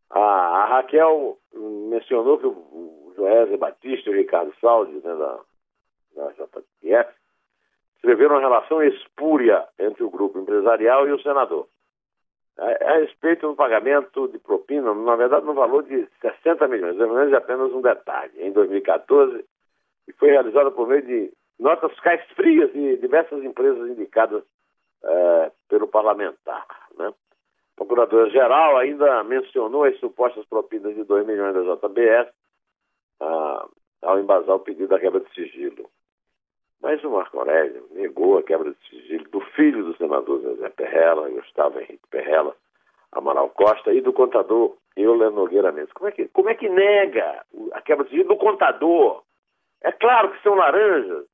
A, 0.09 0.19
a 0.19 0.65
Raquel 0.65 1.37
mencionou 1.53 2.37
que 2.37 2.45
o 2.47 3.13
Joésia 3.15 3.57
Batista 3.57 4.09
e 4.09 4.13
o 4.13 4.17
Ricardo 4.17 4.53
Saldi, 4.59 4.93
né, 4.93 5.15
da, 5.15 5.39
da 6.15 6.33
escreveram 7.95 8.35
uma 8.35 8.41
relação 8.41 8.83
espúria 8.83 9.65
entre 9.79 10.03
o 10.03 10.09
grupo 10.09 10.37
empresarial 10.37 11.07
e 11.07 11.13
o 11.13 11.21
senador. 11.21 11.67
A, 12.57 12.65
a, 12.65 12.97
respeito 12.97 13.47
do 13.47 13.55
pagamento 13.55 14.27
de 14.27 14.37
propina, 14.37 14.93
na 14.93 15.15
verdade, 15.15 15.45
no 15.45 15.53
valor 15.53 15.83
de 15.83 16.07
60 16.21 16.67
milhões, 16.67 16.99
é 16.99 17.35
apenas 17.35 17.71
um 17.71 17.81
detalhe. 17.81 18.33
Em 18.37 18.51
2014, 18.51 19.43
e 20.07 20.13
foi 20.13 20.29
realizada 20.29 20.69
por 20.69 20.87
meio 20.87 21.01
de 21.01 21.33
notas 21.57 21.91
fiscais 21.93 22.21
frias 22.35 22.71
de 22.73 22.97
diversas 22.97 23.41
empresas 23.43 23.89
indicadas 23.89 24.43
é, 25.03 25.51
pelo 25.67 25.87
parlamentar. 25.87 26.65
Né? 26.97 27.07
A 27.07 27.75
Procuradora-Geral 27.75 28.77
ainda 28.77 29.23
mencionou 29.23 29.83
as 29.83 29.99
supostas 29.99 30.45
propinas 30.45 30.95
de 30.95 31.03
2 31.03 31.25
milhões 31.25 31.53
da 31.53 31.75
JBS 31.75 32.31
ah, 33.19 33.67
ao 34.03 34.19
embasar 34.19 34.55
o 34.55 34.59
pedido 34.59 34.89
da 34.89 34.99
quebra 34.99 35.19
de 35.19 35.33
sigilo. 35.33 35.89
Mas 36.81 37.03
o 37.03 37.09
Marco 37.09 37.39
Aurélio 37.39 37.87
negou 37.91 38.37
a 38.37 38.43
quebra 38.43 38.71
de 38.71 38.89
sigilo 38.89 39.27
do 39.29 39.39
filho 39.55 39.85
do 39.85 39.95
senador 39.97 40.41
José 40.41 40.69
Perrella, 40.69 41.29
Gustavo 41.29 41.79
Henrique 41.79 42.07
Perrella, 42.09 42.55
Amaral 43.11 43.49
Costa, 43.51 43.93
e 43.93 44.01
do 44.01 44.11
contador 44.11 44.75
Euler 44.95 45.31
Nogueira 45.31 45.71
Mendes. 45.71 45.93
Como 45.93 46.09
é 46.09 46.11
que, 46.11 46.27
como 46.27 46.49
é 46.49 46.55
que 46.55 46.67
nega 46.67 47.45
a 47.71 47.81
quebra 47.81 48.03
de 48.03 48.09
sigilo 48.09 48.29
do 48.29 48.37
contador? 48.37 49.23
É 49.81 49.91
claro 49.91 50.31
que 50.31 50.43
são 50.43 50.55
laranjas. 50.55 51.25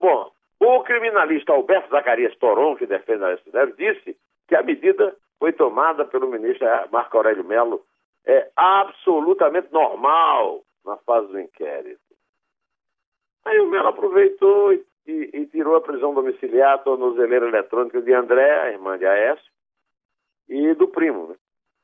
Bom, 0.00 0.32
o 0.64 0.82
criminalista 0.82 1.52
Alberto 1.52 1.90
Zacarias 1.90 2.36
Toron, 2.36 2.76
que 2.76 2.86
defende 2.86 3.24
a 3.24 3.36
STF, 3.36 3.72
disse 3.76 4.16
que 4.48 4.54
a 4.54 4.62
medida 4.62 5.16
foi 5.38 5.52
tomada 5.52 6.04
pelo 6.04 6.28
ministro 6.28 6.66
Marco 6.90 7.16
Aurélio 7.16 7.44
Melo 7.44 7.84
é 8.26 8.50
absolutamente 8.56 9.72
normal 9.72 10.62
na 10.84 10.96
fase 10.98 11.28
do 11.28 11.40
inquérito. 11.40 12.00
Aí 13.44 13.60
o 13.60 13.66
Melo 13.66 13.88
aproveitou 13.88 14.72
e, 14.72 14.84
e, 15.06 15.30
e 15.34 15.46
tirou 15.46 15.76
a 15.76 15.80
prisão 15.80 16.14
domiciliar, 16.14 16.82
tornozeleira 16.82 17.46
eletrônica 17.46 18.00
de 18.00 18.12
André, 18.14 18.60
a 18.60 18.70
irmã 18.70 18.96
de 18.96 19.06
Aécio, 19.06 19.52
e 20.48 20.74
do 20.74 20.88
primo, 20.88 21.28
né? 21.28 21.34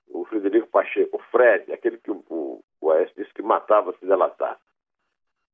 o 0.08 0.24
Frederico 0.24 0.68
Pacheco, 0.68 1.16
o 1.16 1.22
Fred, 1.30 1.72
aquele 1.72 1.98
que 1.98 2.10
o, 2.10 2.24
o, 2.28 2.64
o 2.80 2.90
Aécio 2.90 3.14
disse 3.16 3.32
que 3.32 3.42
matava 3.42 3.92
se 3.98 4.06
delatar. 4.06 4.58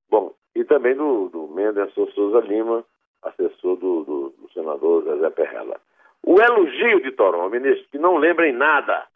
Bom, 0.08 0.34
e 0.54 0.64
também 0.64 0.94
do, 0.94 1.28
do 1.28 1.48
Mendes 1.48 1.92
Souza 1.92 2.40
Lima, 2.40 2.84
assessor 3.28 3.76
do, 3.76 4.04
do, 4.04 4.30
do 4.30 4.52
senador 4.52 5.04
José 5.04 5.30
Perrella. 5.30 5.80
O 6.22 6.40
elogio 6.40 7.00
de 7.00 7.12
Toron, 7.12 7.48
ministro, 7.48 7.86
que 7.90 7.98
não 7.98 8.16
lembra 8.16 8.48
em 8.48 8.52
nada 8.52 9.06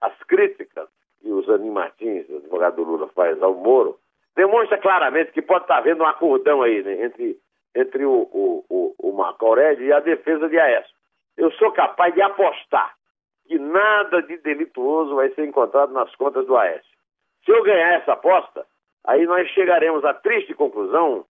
as 0.00 0.16
críticas 0.24 0.88
que 1.20 1.28
o 1.28 1.42
Zanin 1.42 1.70
Martins, 1.70 2.30
advogado 2.30 2.76
do 2.76 2.84
Lula, 2.84 3.08
faz 3.08 3.42
ao 3.42 3.54
Moro, 3.54 3.98
demonstra 4.36 4.78
claramente 4.78 5.32
que 5.32 5.42
pode 5.42 5.64
estar 5.64 5.78
havendo 5.78 6.02
um 6.02 6.06
acordão 6.06 6.62
aí 6.62 6.82
né, 6.82 7.04
entre, 7.04 7.38
entre 7.74 8.04
o, 8.04 8.28
o, 8.32 8.64
o, 8.68 8.94
o 8.98 9.12
Marco 9.12 9.46
Aurélio 9.46 9.86
e 9.86 9.92
a 9.92 10.00
defesa 10.00 10.48
de 10.48 10.58
Aécio. 10.58 10.94
Eu 11.36 11.50
sou 11.52 11.72
capaz 11.72 12.14
de 12.14 12.22
apostar 12.22 12.94
que 13.46 13.58
nada 13.58 14.22
de 14.22 14.36
delituoso 14.38 15.14
vai 15.14 15.30
ser 15.30 15.46
encontrado 15.46 15.92
nas 15.92 16.14
contas 16.16 16.46
do 16.46 16.56
Aécio. 16.56 16.96
Se 17.44 17.52
eu 17.52 17.62
ganhar 17.62 17.94
essa 17.94 18.12
aposta, 18.12 18.66
aí 19.04 19.24
nós 19.24 19.48
chegaremos 19.50 20.04
à 20.04 20.12
triste 20.14 20.54
conclusão 20.54 21.24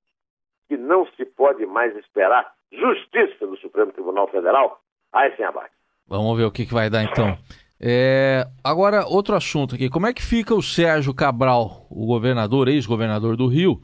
que 0.68 0.76
não 0.76 1.06
se 1.16 1.24
pode 1.24 1.64
mais 1.66 1.96
esperar 1.96 2.52
justiça 2.72 3.46
do 3.46 3.56
Supremo 3.58 3.92
Tribunal 3.92 4.28
Federal 4.28 4.80
a 5.12 5.26
esse 5.28 5.42
abate. 5.42 5.74
Vamos 6.08 6.36
ver 6.36 6.44
o 6.44 6.50
que, 6.50 6.66
que 6.66 6.74
vai 6.74 6.88
dar 6.88 7.02
então. 7.02 7.36
É, 7.80 8.46
agora, 8.64 9.06
outro 9.06 9.34
assunto 9.34 9.74
aqui. 9.74 9.90
Como 9.90 10.06
é 10.06 10.14
que 10.14 10.22
fica 10.22 10.54
o 10.54 10.62
Sérgio 10.62 11.14
Cabral, 11.14 11.86
o 11.90 12.06
governador, 12.06 12.68
ex-governador 12.68 13.36
do 13.36 13.46
Rio, 13.46 13.80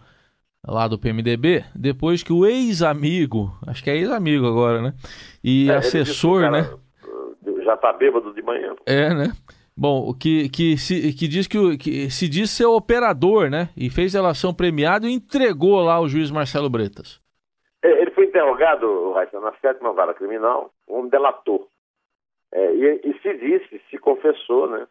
lá 0.66 0.88
do 0.88 0.98
PMDB, 0.98 1.64
depois 1.74 2.22
que 2.22 2.32
o 2.32 2.46
ex-amigo, 2.46 3.52
acho 3.66 3.82
que 3.82 3.90
é 3.90 3.96
ex-amigo 3.96 4.46
agora, 4.46 4.80
né? 4.80 4.94
E 5.42 5.70
é, 5.70 5.76
assessor, 5.76 6.50
né? 6.50 6.70
Já 7.64 7.76
tá 7.76 7.92
bêbado 7.92 8.32
de 8.32 8.42
manhã. 8.42 8.74
É, 8.86 9.12
né? 9.12 9.32
Bom, 9.76 10.12
que, 10.12 10.48
que, 10.50 10.76
se, 10.76 11.14
que 11.14 11.26
diz 11.26 11.46
que, 11.48 11.78
que 11.78 12.10
se 12.10 12.28
diz 12.28 12.50
ser 12.50 12.66
operador, 12.66 13.48
né? 13.48 13.70
E 13.76 13.88
fez 13.88 14.12
relação 14.12 14.54
premiada 14.54 15.06
e 15.06 15.12
entregou 15.12 15.80
lá 15.80 15.98
o 15.98 16.08
juiz 16.08 16.30
Marcelo 16.30 16.68
Bretas. 16.68 17.20
É, 17.82 17.88
ele 18.02 18.10
foi 18.10 18.26
interrogado, 18.26 19.12
Raíssa, 19.12 19.40
na 19.40 19.52
sétima 19.54 19.92
vara 19.92 20.14
criminal, 20.14 20.70
um 20.86 21.08
delator. 21.08 21.66
É, 22.52 22.74
e, 22.74 23.00
e, 23.04 23.18
se 23.22 23.34
disse, 23.38 23.82
se 23.88 23.98
confessou, 23.98 24.68
né? 24.68 24.86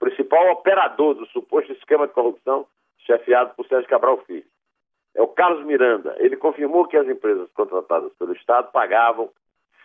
Principal 0.00 0.50
operador 0.50 1.14
do 1.14 1.26
suposto 1.26 1.72
esquema 1.72 2.08
de 2.08 2.12
corrupção 2.12 2.66
chefiado 3.06 3.54
por 3.54 3.66
Sérgio 3.66 3.88
Cabral 3.88 4.18
Filho. 4.26 4.44
É 5.14 5.22
o 5.22 5.28
Carlos 5.28 5.64
Miranda. 5.64 6.16
Ele 6.18 6.36
confirmou 6.36 6.88
que 6.88 6.96
as 6.96 7.06
empresas 7.06 7.48
contratadas 7.52 8.12
pelo 8.14 8.32
Estado 8.32 8.72
pagavam 8.72 9.30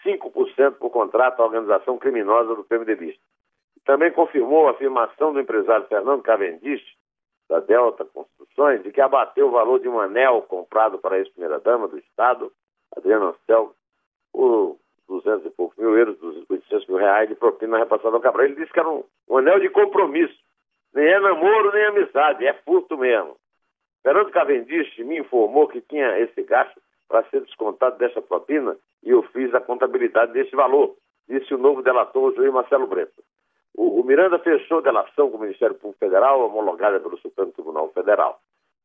5% 0.03 0.72
por 0.74 0.89
contrato 0.89 1.39
à 1.41 1.46
organização 1.46 2.00
criminosa 2.00 2.56
do 2.56 2.63
PMDBista. 2.63 3.22
Também 3.89 4.12
confirmou 4.12 4.67
a 4.67 4.72
afirmação 4.72 5.34
do 5.34 5.39
empresário 5.39 5.88
Fernando 5.88 6.22
Cavendish, 6.22 6.86
da 7.50 7.60
Delta 7.60 8.05
Construções, 8.05 8.84
de 8.84 8.91
que 8.91 9.01
abateu 9.01 9.48
o 9.48 9.51
valor 9.51 9.79
de 9.79 9.89
um 9.89 10.00
anel 10.00 10.43
comprado 10.43 11.00
para 11.00 11.15
a 11.15 11.17
ex-primeira-dama 11.17 11.88
do 11.88 11.98
Estado, 11.98 12.51
Adriana 12.96 13.29
Ancel, 13.29 13.74
por 14.31 14.77
200 15.08 15.48
e 15.48 15.50
poucos 15.50 15.75
mil 15.75 15.98
euros, 15.98 16.22
800 16.48 16.86
mil 16.86 16.98
reais 16.98 17.29
de 17.29 17.34
propina 17.34 17.79
repassada 17.79 18.15
ao 18.15 18.22
Cabral. 18.22 18.46
Ele 18.46 18.58
disse 18.58 18.72
que 18.72 18.79
era 18.79 18.88
um, 18.88 19.03
um 19.27 19.38
anel 19.38 19.60
de 19.60 19.69
compromisso. 19.69 20.38
Nem 20.93 21.08
é 21.08 21.19
namoro, 21.19 21.74
nem 21.74 21.86
amizade, 21.86 22.46
é 22.46 22.53
furto 22.63 22.96
mesmo. 22.96 23.38
Fernando 24.03 24.29
Cavendish 24.29 25.00
me 25.00 25.17
informou 25.17 25.67
que 25.67 25.81
tinha 25.81 26.19
esse 26.19 26.43
gasto 26.43 26.79
para 27.08 27.27
ser 27.31 27.41
descontado 27.41 27.98
dessa 27.98 28.22
propina 28.22 28.77
e 29.01 29.10
eu 29.10 29.24
fiz 29.24 29.51
a 29.55 29.60
contabilidade 29.60 30.31
desse 30.31 30.55
valor, 30.55 30.96
disse 31.27 31.55
o 31.55 31.58
novo 31.58 31.81
delator, 31.81 32.25
o 32.25 32.36
juiz 32.36 32.53
Marcelo 32.53 32.86
Brento. 32.86 33.24
O, 33.75 34.01
o 34.01 34.03
Miranda 34.03 34.39
fechou 34.39 34.81
delação 34.81 35.29
com 35.29 35.38
o 35.38 35.41
Ministério 35.41 35.75
Público 35.75 35.99
Federal, 35.99 36.45
homologada 36.45 36.99
pelo 36.99 37.17
Supremo 37.17 37.51
Tribunal 37.51 37.89
Federal. 37.89 38.39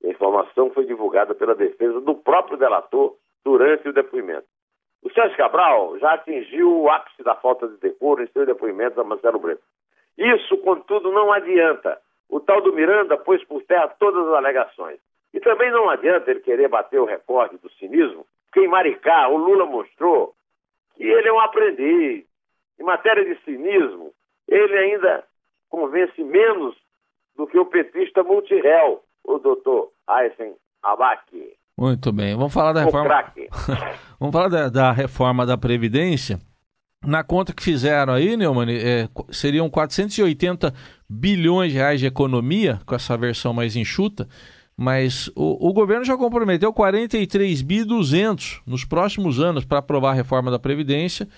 A 0.05 0.09
informação 0.09 0.71
foi 0.71 0.85
divulgada 0.85 1.35
pela 1.35 1.55
defesa 1.55 2.01
do 2.01 2.15
próprio 2.15 2.57
delator 2.57 3.17
durante 3.45 3.89
o 3.89 3.93
depoimento. 3.93 4.47
O 5.03 5.11
Sérgio 5.13 5.37
Cabral 5.37 5.99
já 5.99 6.15
atingiu 6.15 6.81
o 6.81 6.89
ápice 6.89 7.23
da 7.23 7.35
falta 7.35 7.69
de 7.69 7.77
decoro 7.77 8.23
em 8.23 8.27
seu 8.29 8.47
depoimento 8.47 9.01
a 9.01 9.05
Marcelo 9.05 9.39
Brito. 9.39 9.63
Isso, 10.17 10.57
contudo, 10.59 11.13
não 11.13 11.33
adianta. 11.33 12.01
O 12.29 12.41
tal 12.41 12.63
do 12.63 12.73
Miranda 12.73 13.19
pôs 13.19 13.45
por 13.45 13.63
terra 13.65 13.89
todas 13.99 14.27
as 14.29 14.35
alegações. 14.35 14.99
E 15.35 15.41
também 15.41 15.71
não 15.71 15.91
adianta 15.91 16.31
ele 16.31 16.41
querer 16.41 16.69
bater 16.69 17.01
o 17.01 17.05
recorde 17.05 17.59
do 17.59 17.69
cinismo, 17.73 18.25
porque 18.47 18.61
em 18.61 18.69
Maricá 18.69 19.29
o 19.29 19.37
Lula 19.37 19.67
mostrou 19.67 20.33
que 20.95 21.03
ele 21.03 21.29
é 21.29 21.33
um 21.33 21.41
aprendiz. 21.41 22.25
Em 22.79 22.83
matéria 22.83 23.25
de 23.25 23.39
cinismo, 23.45 24.13
ele 24.49 24.77
ainda 24.77 25.25
convence 25.69 26.23
menos 26.23 26.77
do 27.37 27.47
que 27.47 27.59
o 27.59 27.67
petista 27.67 28.23
multiréu, 28.23 29.03
o 29.25 29.39
doutor 29.39 29.91
Aysen 30.07 30.55
Abac. 30.83 31.57
Muito 31.77 32.13
bem. 32.13 32.37
Vamos 32.37 32.53
falar 32.53 32.73
da 32.73 32.85
reforma. 32.85 33.33
Vamos 34.21 34.33
falar 34.33 34.49
da, 34.49 34.69
da, 34.69 34.93
reforma 34.93 35.45
da 35.45 35.59
Previdência. 35.59 36.39
Na 37.05 37.25
conta 37.25 37.53
que 37.53 37.63
fizeram 37.63 38.15
aí, 38.15 38.37
Neumann, 38.37 38.71
é, 38.71 39.09
seriam 39.31 39.69
480 39.69 40.73
bilhões 41.09 41.73
de 41.73 41.79
reais 41.79 42.01
de 42.01 42.07
economia, 42.07 42.81
com 42.87 42.95
essa 42.95 43.17
versão 43.17 43.53
mais 43.53 43.77
enxuta, 43.77 44.27
mas 44.77 45.29
o, 45.37 45.69
o 45.69 45.73
governo 45.73 46.05
já 46.05 46.17
comprometeu 46.17 46.73
43 46.73 47.61
bi 47.63 47.85
200 47.85 48.63
nos 48.67 48.85
próximos 48.85 49.39
anos 49.39 49.65
para 49.65 49.79
aprovar 49.79 50.11
a 50.11 50.15
reforma 50.15 50.51
da 50.51 50.59
Previdência, 50.59 51.29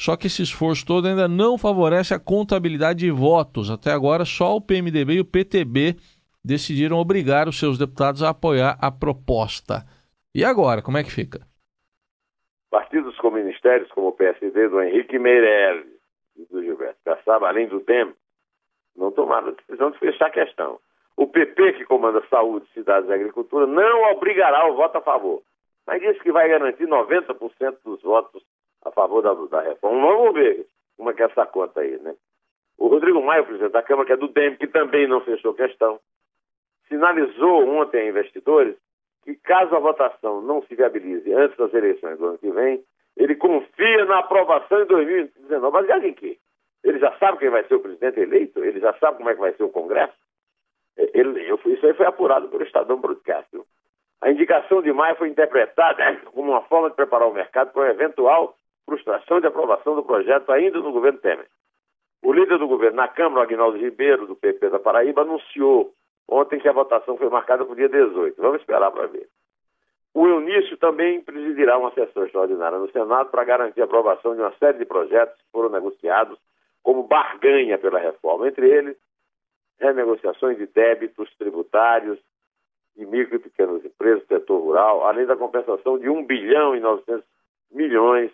só 0.00 0.16
que 0.16 0.28
esse 0.28 0.40
esforço 0.40 0.86
todo 0.86 1.06
ainda 1.06 1.28
não 1.28 1.58
favorece 1.58 2.14
a 2.14 2.18
contabilidade 2.18 3.00
de 3.00 3.10
votos. 3.10 3.70
Até 3.70 3.90
agora, 3.92 4.24
só 4.24 4.56
o 4.56 4.60
PMDB 4.60 5.16
e 5.16 5.20
o 5.20 5.26
PTB 5.26 5.94
decidiram 6.42 6.96
obrigar 6.96 7.46
os 7.46 7.58
seus 7.58 7.76
deputados 7.76 8.22
a 8.22 8.30
apoiar 8.30 8.78
a 8.80 8.90
proposta. 8.90 9.84
E 10.34 10.42
agora, 10.42 10.80
como 10.80 10.96
é 10.96 11.04
que 11.04 11.12
fica? 11.12 11.40
Partidos 12.70 13.14
com 13.18 13.30
ministérios 13.30 13.92
como 13.92 14.08
o 14.08 14.12
PSD 14.12 14.70
do 14.70 14.80
Henrique 14.80 15.18
Meirelles 15.18 15.84
e 16.34 16.46
do 16.46 16.62
Gilberto 16.62 16.98
Kassab, 17.04 17.44
além 17.44 17.68
do 17.68 17.80
DEM, 17.80 18.14
não 18.96 19.12
tomaram 19.12 19.48
a 19.48 19.50
decisão 19.50 19.90
de 19.90 19.98
fechar 19.98 20.28
a 20.28 20.30
questão. 20.30 20.78
O 21.14 21.26
PP, 21.26 21.74
que 21.74 21.84
comanda 21.84 22.24
saúde, 22.30 22.66
cidades 22.72 23.10
e 23.10 23.12
agricultura, 23.12 23.66
não 23.66 24.12
obrigará 24.12 24.66
o 24.66 24.76
voto 24.76 24.96
a 24.96 25.02
favor, 25.02 25.42
mas 25.86 26.00
disse 26.00 26.20
que 26.20 26.32
vai 26.32 26.48
garantir 26.48 26.86
90% 26.86 27.76
dos 27.84 28.00
votos 28.00 28.42
a 28.84 28.90
favor 28.90 29.22
da, 29.22 29.34
da 29.34 29.60
reforma. 29.62 30.00
Vamos 30.00 30.34
ver 30.34 30.66
como 30.96 31.10
é 31.10 31.14
que 31.14 31.22
é 31.22 31.26
essa 31.26 31.46
conta 31.46 31.80
aí, 31.80 31.98
né? 31.98 32.14
O 32.78 32.88
Rodrigo 32.88 33.22
Maia, 33.22 33.44
presidente 33.44 33.72
da 33.72 33.82
Câmara, 33.82 34.06
que 34.06 34.12
é 34.12 34.16
do 34.16 34.28
DEM, 34.28 34.56
que 34.56 34.66
também 34.66 35.06
não 35.06 35.20
fechou 35.20 35.52
questão, 35.52 36.00
sinalizou 36.88 37.68
ontem 37.68 38.00
a 38.00 38.08
investidores 38.08 38.76
que, 39.22 39.34
caso 39.34 39.76
a 39.76 39.78
votação 39.78 40.40
não 40.40 40.62
se 40.62 40.74
viabilize 40.74 41.32
antes 41.32 41.56
das 41.56 41.72
eleições 41.74 42.18
do 42.18 42.26
ano 42.26 42.38
que 42.38 42.50
vem, 42.50 42.82
ele 43.16 43.34
confia 43.34 44.04
na 44.06 44.20
aprovação 44.20 44.82
em 44.82 44.86
2019. 44.86 45.72
Baseado 45.72 46.04
em 46.04 46.14
quê? 46.14 46.38
Ele 46.82 46.98
já 46.98 47.16
sabe 47.18 47.38
quem 47.38 47.50
vai 47.50 47.64
ser 47.64 47.74
o 47.74 47.80
presidente 47.80 48.18
eleito? 48.18 48.64
Ele 48.64 48.80
já 48.80 48.94
sabe 48.94 49.18
como 49.18 49.28
é 49.28 49.34
que 49.34 49.40
vai 49.40 49.52
ser 49.52 49.62
o 49.62 49.68
Congresso? 49.68 50.16
Ele, 50.96 51.50
eu, 51.50 51.60
isso 51.66 51.86
aí 51.86 51.94
foi 51.94 52.06
apurado 52.06 52.48
pelo 52.48 52.62
Estadão 52.62 52.98
Broadcast. 52.98 53.48
A 54.22 54.30
indicação 54.30 54.82
de 54.82 54.92
Maia 54.92 55.14
foi 55.14 55.28
interpretada 55.28 56.16
como 56.32 56.50
uma 56.50 56.62
forma 56.62 56.90
de 56.90 56.96
preparar 56.96 57.28
o 57.28 57.32
mercado 57.32 57.72
para 57.72 57.82
uma 57.82 57.90
eventual 57.90 58.54
frustração 58.90 59.40
de 59.40 59.46
aprovação 59.46 59.94
do 59.94 60.02
projeto 60.02 60.50
ainda 60.50 60.80
no 60.80 60.90
governo 60.90 61.20
Temer. 61.20 61.46
O 62.22 62.32
líder 62.32 62.58
do 62.58 62.66
governo 62.66 62.96
na 62.96 63.06
Câmara, 63.08 63.44
Aguinaldo 63.44 63.78
Ribeiro, 63.78 64.26
do 64.26 64.34
PP 64.34 64.68
da 64.68 64.78
Paraíba, 64.80 65.22
anunciou 65.22 65.94
Ontem 66.30 66.60
que 66.60 66.68
a 66.68 66.72
votação 66.72 67.16
foi 67.16 67.28
marcada 67.28 67.64
para 67.64 67.72
o 67.72 67.76
dia 67.76 67.88
18. 67.88 68.40
Vamos 68.40 68.60
esperar 68.60 68.92
para 68.92 69.08
ver. 69.08 69.28
O 70.14 70.28
Eunício 70.28 70.76
também 70.76 71.20
presidirá 71.20 71.76
uma 71.76 71.92
sessão 71.92 72.24
extraordinária 72.24 72.78
no 72.78 72.90
Senado 72.92 73.30
para 73.30 73.42
garantir 73.42 73.80
a 73.80 73.84
aprovação 73.84 74.36
de 74.36 74.40
uma 74.40 74.54
série 74.56 74.78
de 74.78 74.84
projetos 74.84 75.36
que 75.36 75.50
foram 75.50 75.70
negociados 75.70 76.38
como 76.84 77.02
barganha 77.02 77.78
pela 77.78 77.98
reforma. 77.98 78.46
Entre 78.46 78.68
eles, 78.68 78.96
renegociações 79.80 80.56
de 80.56 80.66
débitos 80.66 81.28
tributários 81.36 82.18
de 82.96 83.04
micro 83.06 83.36
e 83.36 83.40
pequenas 83.40 83.84
empresas, 83.84 84.24
setor 84.26 84.60
rural, 84.60 85.06
além 85.06 85.26
da 85.26 85.36
compensação 85.36 85.98
de 85.98 86.08
1 86.08 86.26
bilhão 86.26 86.76
e 86.76 86.80
900 86.80 87.24
milhões 87.72 88.30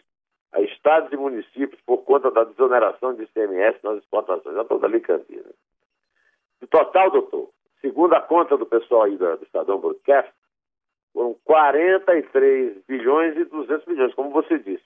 a 0.57 0.63
estados 0.63 1.13
e 1.13 1.17
municípios 1.17 1.81
por 1.83 1.99
conta 1.99 2.31
da 2.31 2.45
desoneração 2.45 3.15
de 3.15 3.25
ICMS 3.25 3.79
nas 3.83 3.99
exportações. 3.99 4.55
Já 4.55 4.63
estou 4.63 4.79
dali 4.79 5.01
cantinho. 5.01 5.43
Né? 5.45 5.53
No 6.63 6.69
total, 6.69 7.11
doutor, 7.11 7.51
segundo 7.83 8.15
a 8.15 8.23
conta 8.23 8.57
do 8.57 8.65
pessoal 8.65 9.03
aí 9.03 9.19
do, 9.19 9.37
do 9.37 9.45
Estadão 9.45 9.79
Broadcast, 9.79 10.33
foram 11.13 11.37
43 11.45 12.79
bilhões 12.87 13.37
e 13.37 13.45
200 13.45 13.87
milhões, 13.87 14.15
como 14.15 14.31
você 14.31 14.59
disse. 14.59 14.85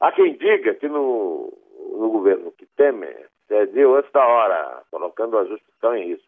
Há 0.00 0.10
quem 0.10 0.36
diga 0.36 0.74
que 0.74 0.88
no, 0.88 1.52
no 1.92 2.10
governo 2.10 2.50
que 2.50 2.66
Temer 2.76 3.28
cedeu 3.46 3.94
antes 3.94 4.10
da 4.10 4.26
hora, 4.26 4.82
colocando 4.90 5.34
o 5.34 5.38
ajuste 5.38 5.64
fiscal 5.66 5.94
em 5.94 6.08
risco. 6.08 6.26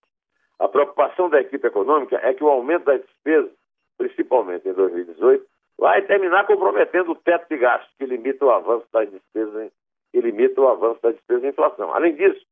A 0.61 0.69
preocupação 0.69 1.29
da 1.29 1.41
equipe 1.41 1.67
econômica 1.67 2.21
é 2.23 2.33
que 2.33 2.45
o 2.45 2.49
aumento 2.49 2.85
das 2.85 3.01
despesas, 3.01 3.51
principalmente 3.99 4.69
em 4.69 4.73
2018, 4.73 5.45
vai 5.79 6.03
terminar 6.03 6.47
comprometendo 6.47 7.13
o 7.13 7.17
teto 7.17 7.49
de 7.49 7.57
gastos, 7.59 7.93
que 7.99 8.07
limita 8.07 8.45
o 8.45 8.51
avanço 8.51 8.87
das 8.93 9.11
despesas, 9.11 9.73
que 10.13 10.21
limita 10.21 10.61
o 10.61 10.69
avanço 10.69 11.01
das 11.03 11.15
despesas 11.15 11.45
e 11.45 11.49
inflação. 11.49 11.93
Além 11.93 12.15
disso, 12.15 12.45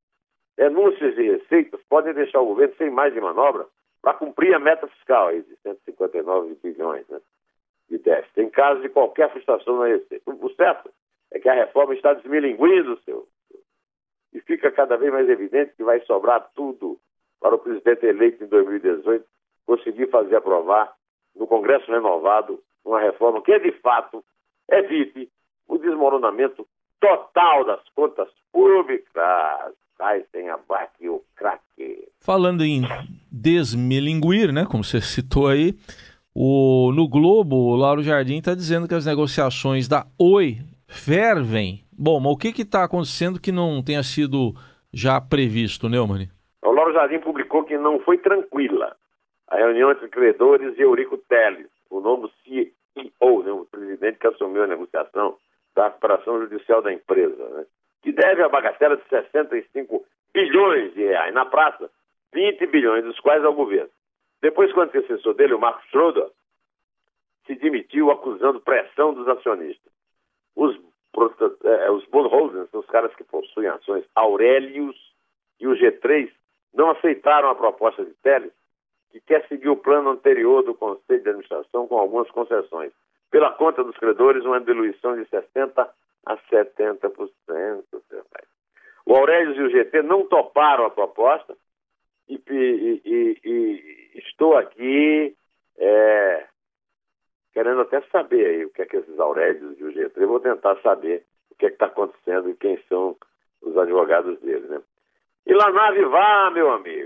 denúncias 0.57 1.15
de 1.15 1.23
receitas 1.23 1.81
podem 1.89 2.15
deixar 2.15 2.41
o 2.41 2.47
governo 2.47 2.75
sem 2.77 2.91
mais 2.91 3.15
de 3.15 3.21
manobra 3.21 3.67
para 4.01 4.15
cumprir 4.15 4.53
a 4.55 4.59
meta 4.59 4.87
fiscal 4.89 5.29
aí, 5.29 5.43
de 5.43 5.57
159 5.63 6.57
bilhões 6.63 7.07
né, 7.09 7.21
de 7.89 7.99
déficit, 7.99 8.41
em 8.41 8.51
caso 8.51 8.83
de 8.83 8.89
qualquer 8.89 9.31
frustração 9.31 9.79
na 9.79 9.87
receita. 9.87 10.23
O 10.29 10.55
certo 10.55 10.91
é 11.31 11.39
que 11.39 11.49
a 11.49 11.55
reforma 11.55 11.95
está 11.95 12.13
desmilinguindo, 12.15 12.99
seu. 13.05 13.27
E 14.33 14.41
fica 14.41 14.71
cada 14.73 14.97
vez 14.97 15.13
mais 15.13 15.29
evidente 15.29 15.75
que 15.77 15.85
vai 15.85 16.01
sobrar 16.01 16.51
tudo 16.55 16.99
para 17.41 17.55
o 17.55 17.59
presidente 17.59 18.07
eleito 18.07 18.43
em 18.43 18.47
2018 18.47 19.25
conseguir 19.67 20.09
fazer 20.09 20.37
aprovar 20.37 20.93
no 21.35 21.47
Congresso 21.47 21.91
renovado 21.91 22.63
uma 22.85 23.01
reforma 23.01 23.43
que, 23.43 23.59
de 23.59 23.73
fato, 23.81 24.25
evite 24.71 25.29
o 25.69 25.79
desmoronamento 25.79 26.67
total 27.01 27.65
das 27.65 27.81
contas 27.95 28.29
públicas. 28.53 29.75
Ai, 30.01 30.25
sem 30.33 30.49
abate 30.51 31.09
o 31.09 31.23
craque. 31.37 32.09
Falando 32.19 32.65
em 32.65 32.83
desmilinguir, 33.31 34.53
né, 34.53 34.67
como 34.69 34.83
você 34.83 35.01
citou 35.01 35.47
aí, 35.47 35.75
o, 36.35 36.91
no 36.93 37.09
Globo, 37.09 37.57
o 37.57 37.77
Lauro 37.77 38.03
Jardim 38.03 38.39
está 38.39 38.55
dizendo 38.55 38.89
que 38.89 38.95
as 38.95 39.07
negociações 39.07 39.87
da 39.87 40.07
Oi 40.19 40.59
fervem. 40.89 41.85
Bom, 41.93 42.19
mas 42.19 42.33
o 42.33 42.37
que 42.37 42.63
está 42.63 42.85
acontecendo 42.85 43.41
que 43.41 43.53
não 43.53 43.83
tenha 43.83 44.03
sido 44.03 44.55
já 44.93 45.21
previsto, 45.21 45.89
Neumann? 45.89 46.29
O 46.63 46.73
Lauro 46.73 46.93
Jardim 46.93 47.19
publicou 47.19 47.65
que 47.65 47.77
não 47.79 48.01
foi 48.01 48.19
tranquila 48.19 48.97
a 49.49 49.57
reunião 49.57 49.91
entre 49.91 50.09
credores 50.09 50.77
e 50.79 50.83
Eurico 50.83 51.19
Teles, 51.29 51.69
o 51.93 52.01
novo 52.01 52.31
CEO, 52.43 53.43
né, 53.43 53.53
o 53.53 53.67
presidente 53.67 54.19
que 54.19 54.27
assumiu 54.27 54.65
a 54.65 54.67
negociação 54.67 55.37
da 55.75 55.85
recuperação 55.85 56.41
judicial 56.41 56.83
da 56.83 56.93
empresa, 56.93 57.49
né, 57.51 57.67
que 58.03 58.13
deve 58.13 58.43
a 58.43 58.49
bagatela 58.49 58.97
de 58.97 59.07
65 59.09 60.05
bilhões 60.33 60.95
de 60.95 61.03
reais. 61.03 61.35
Na 61.35 61.45
praça, 61.45 61.91
20 62.33 62.67
bilhões, 62.67 63.05
dos 63.05 63.21
quais 63.21 63.45
ao 63.45 63.53
governo. 63.53 63.91
Depois 64.41 64.73
que 64.73 64.79
o 64.79 64.83
antecessor 64.83 65.35
dele, 65.35 65.55
o 65.55 65.61
Marco 65.61 65.83
Schroeder, 65.89 66.29
se 67.47 67.55
demitiu 67.57 68.11
acusando 68.11 68.61
pressão 68.61 69.13
dos 69.13 69.29
acionistas. 69.29 69.93
Os, 70.57 70.75
eh, 70.77 71.91
os 71.91 72.05
bondholders, 72.07 72.73
os 72.73 72.87
caras 72.87 73.15
que 73.15 73.25
possuem 73.25 73.69
ações, 73.69 74.05
Aurelius 74.15 74.97
e 75.61 75.67
o 75.67 75.77
G3, 75.77 76.31
não 76.73 76.91
aceitaram 76.91 77.51
a 77.51 77.55
proposta 77.55 78.05
de 78.05 78.15
Teles 78.15 78.53
que 79.13 79.21
quer 79.21 79.47
seguir 79.47 79.69
o 79.69 79.77
plano 79.77 80.11
anterior 80.11 80.63
do 80.63 80.75
Conselho 80.75 81.23
de 81.23 81.29
Administração 81.29 81.87
com 81.87 81.99
algumas 81.99 82.31
concessões. 82.31 82.93
Pela 83.31 83.53
conta 83.53 83.85
dos 83.85 83.97
credores, 83.97 84.45
uma 84.45 84.61
diluição 84.61 85.15
de 85.17 85.25
60% 85.27 85.89
a 86.27 86.37
70%. 86.37 87.85
O 89.05 89.15
Aurélio 89.15 89.55
e 89.55 89.63
o 89.63 89.71
GT 89.71 90.03
não 90.03 90.27
toparam 90.27 90.87
a 90.87 90.91
proposta 90.91 91.57
e, 92.29 92.41
e, 92.49 93.03
e, 93.05 93.41
e 93.45 94.19
estou 94.19 94.57
aqui 94.57 95.37
é, 95.77 96.47
querendo 97.53 97.81
até 97.83 98.01
saber 98.03 98.47
aí 98.47 98.65
o 98.65 98.71
que 98.71 98.83
é 98.83 98.87
que 98.87 98.97
esses 98.97 99.19
Aurélios 99.19 99.79
e 99.79 99.85
o 99.85 99.93
GT. 99.93 100.23
Eu 100.23 100.29
vou 100.29 100.41
tentar 100.41 100.77
saber 100.83 101.25
o 101.51 101.55
que 101.57 101.67
é 101.67 101.69
que 101.69 101.75
está 101.75 101.87
acontecendo 101.87 102.49
e 102.49 102.55
quem 102.55 102.79
são 102.89 103.17
os 103.61 103.77
advogados 103.77 104.41
deles, 104.41 104.69
né? 104.69 104.81
E 105.47 105.55
lá 105.55 105.71
nave 105.73 106.05
vá, 106.05 106.51
meu 106.51 106.71
amigo. 106.71 107.02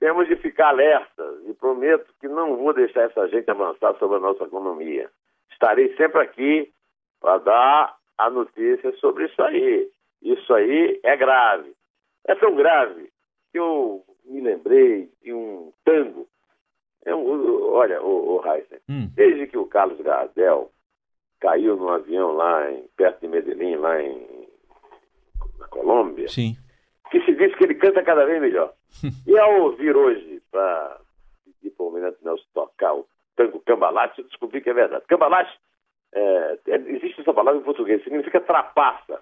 Temos 0.00 0.26
de 0.26 0.36
ficar 0.36 0.70
alertas 0.70 1.46
e 1.46 1.52
prometo 1.52 2.12
que 2.18 2.26
não 2.26 2.56
vou 2.56 2.72
deixar 2.72 3.02
essa 3.02 3.28
gente 3.28 3.50
avançar 3.50 3.94
sobre 3.98 4.16
a 4.16 4.20
nossa 4.20 4.44
economia. 4.44 5.10
Estarei 5.52 5.94
sempre 5.94 6.22
aqui 6.22 6.72
para 7.20 7.36
dar 7.38 7.96
a 8.16 8.30
notícia 8.30 8.92
sobre 8.96 9.26
isso 9.26 9.42
aí. 9.42 9.90
Isso 10.22 10.54
aí 10.54 10.98
é 11.02 11.14
grave. 11.16 11.74
É 12.26 12.34
tão 12.34 12.56
grave 12.56 13.10
que 13.52 13.58
eu 13.58 14.02
me 14.24 14.40
lembrei 14.40 15.10
de 15.22 15.34
um 15.34 15.70
tango. 15.84 16.26
É 17.04 17.14
um, 17.14 17.72
olha, 17.72 18.02
o, 18.02 18.38
o 18.38 18.46
Heisen, 18.46 18.78
hum. 18.88 19.10
desde 19.14 19.46
que 19.48 19.58
o 19.58 19.66
Carlos 19.66 20.00
Gardel 20.00 20.70
caiu 21.40 21.76
num 21.76 21.88
avião 21.88 22.32
lá 22.32 22.70
em, 22.70 22.84
perto 22.96 23.20
de 23.20 23.28
Medellín, 23.28 23.76
lá 23.76 24.00
em, 24.02 24.48
na 25.58 25.66
Colômbia, 25.68 26.28
Sim. 26.28 26.56
Que 27.10 27.20
se 27.24 27.34
diz 27.34 27.54
que 27.56 27.64
ele 27.64 27.74
canta 27.74 28.02
cada 28.02 28.24
vez 28.24 28.40
melhor. 28.40 28.72
e 29.26 29.38
ao 29.38 29.60
ouvir 29.62 29.96
hoje, 29.96 30.42
para 30.50 30.98
pedir 31.44 31.74
para 31.74 31.84
o 31.84 31.88
Almirante 31.88 32.18
Nelson 32.24 32.44
tocar 32.54 32.94
o 32.94 33.06
tango 33.36 33.60
cambalache, 33.60 34.20
eu 34.20 34.24
descobri 34.26 34.60
que 34.60 34.70
é 34.70 34.74
verdade. 34.74 35.04
Cambalache, 35.06 35.56
é, 36.12 36.58
é, 36.68 36.76
existe 36.76 37.20
essa 37.20 37.32
palavra 37.32 37.60
em 37.60 37.64
português, 37.64 38.02
significa 38.02 38.40
trapaça. 38.40 39.20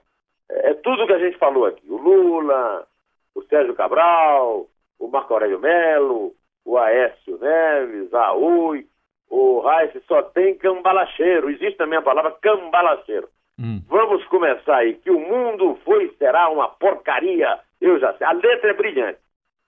É, 0.51 0.71
é 0.71 0.75
tudo 0.75 1.07
que 1.07 1.13
a 1.13 1.19
gente 1.19 1.39
falou 1.39 1.67
aqui. 1.67 1.87
O 1.89 1.97
Lula, 1.97 2.87
o 3.35 3.43
Sérgio 3.43 3.75
Cabral, 3.75 4.67
o 4.99 5.09
Marco 5.09 5.33
Aurélio 5.33 5.61
Melo, 5.61 6.35
o 6.65 6.77
Aécio 6.77 7.39
Neves, 7.39 8.13
a 8.13 8.35
Ui, 8.35 8.87
o 9.31 9.61
Raice, 9.61 10.03
só 10.07 10.23
tem 10.23 10.57
cambalacheiro. 10.57 11.51
Existe 11.51 11.77
também 11.77 11.99
a 11.99 12.03
palavra 12.03 12.33
cambalacheiro. 12.43 13.29
Hum. 13.59 13.83
Vamos 13.89 14.25
começar 14.27 14.77
aí, 14.77 14.95
que 14.95 15.11
o 15.11 15.19
mundo 15.19 15.79
foi 15.85 16.05
e 16.05 16.17
será 16.17 16.49
uma 16.49 16.69
porcaria. 16.69 17.59
Eu 17.81 17.99
já 17.99 18.13
sei. 18.15 18.27
A 18.27 18.33
letra 18.33 18.71
é 18.71 18.75
brilhante. 18.75 19.19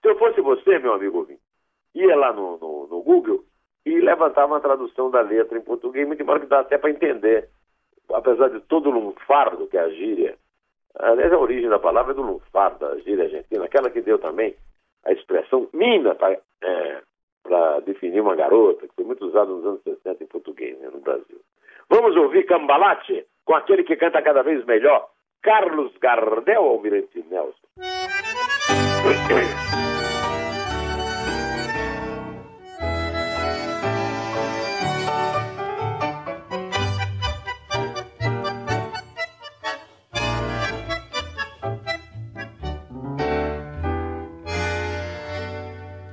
Se 0.01 0.09
eu 0.09 0.17
fosse 0.17 0.41
você, 0.41 0.79
meu 0.79 0.93
amigo 0.93 1.19
ouvinte, 1.19 1.41
ia 1.93 2.15
lá 2.15 2.33
no, 2.33 2.57
no, 2.57 2.87
no 2.87 3.01
Google 3.03 3.43
e 3.85 3.99
levantava 3.99 4.53
uma 4.53 4.59
tradução 4.59 5.09
da 5.09 5.21
letra 5.21 5.57
em 5.57 5.61
português, 5.61 6.07
muito 6.07 6.21
embora 6.21 6.39
que 6.39 6.45
dá 6.45 6.59
até 6.59 6.77
para 6.77 6.89
entender, 6.89 7.49
apesar 8.13 8.49
de 8.49 8.59
todo 8.61 8.89
o 8.89 8.93
lunfardo 8.93 9.67
que 9.67 9.77
é 9.77 9.81
a 9.81 9.89
gíria. 9.89 10.37
Aliás, 10.95 11.31
a 11.31 11.39
origem 11.39 11.69
da 11.69 11.79
palavra 11.79 12.11
é 12.11 12.15
do 12.15 12.21
lunfardo, 12.21 12.79
da 12.79 12.97
gíria 12.99 13.25
argentina, 13.25 13.65
aquela 13.65 13.89
que 13.89 14.01
deu 14.01 14.19
também 14.19 14.55
a 15.05 15.11
expressão 15.11 15.67
mina 15.73 16.13
para 16.15 16.37
é, 16.61 17.01
definir 17.85 18.21
uma 18.21 18.35
garota, 18.35 18.87
que 18.87 18.95
foi 18.95 19.05
muito 19.05 19.25
usada 19.25 19.49
nos 19.49 19.65
anos 19.65 19.81
60 19.83 20.23
em 20.23 20.27
português, 20.27 20.77
né, 20.79 20.89
no 20.91 20.99
Brasil. 20.99 21.39
Vamos 21.89 22.15
ouvir 22.15 22.45
Cambalache 22.45 23.25
com 23.45 23.55
aquele 23.55 23.83
que 23.83 23.95
canta 23.95 24.21
cada 24.21 24.43
vez 24.43 24.63
melhor, 24.65 25.09
Carlos 25.41 25.91
Gardel 25.97 26.63
Almirante 26.63 27.23
Nelson. 27.29 27.67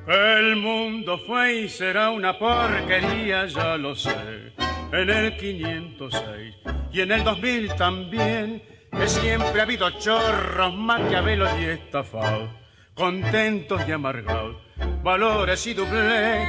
El 0.06 0.56
mundo 0.56 1.18
fue 1.18 1.54
y 1.54 1.68
será 1.68 2.10
una 2.10 2.38
porquería, 2.38 3.44
ya 3.46 3.76
lo 3.76 3.94
sé. 3.94 4.54
En 4.92 5.10
el 5.10 5.36
506 5.36 6.54
y 6.90 7.00
en 7.02 7.12
el 7.12 7.22
2000 7.22 7.74
también, 7.74 8.62
que 8.90 9.06
siempre 9.06 9.60
ha 9.60 9.64
habido 9.64 9.90
chorros, 9.98 10.74
maquiavelos 10.74 11.50
y 11.60 11.66
estafados, 11.66 12.48
contentos 12.98 13.80
y 13.86 13.92
amargados, 13.92 14.56
valores 15.04 15.64
y 15.68 15.74
doble, 15.74 16.44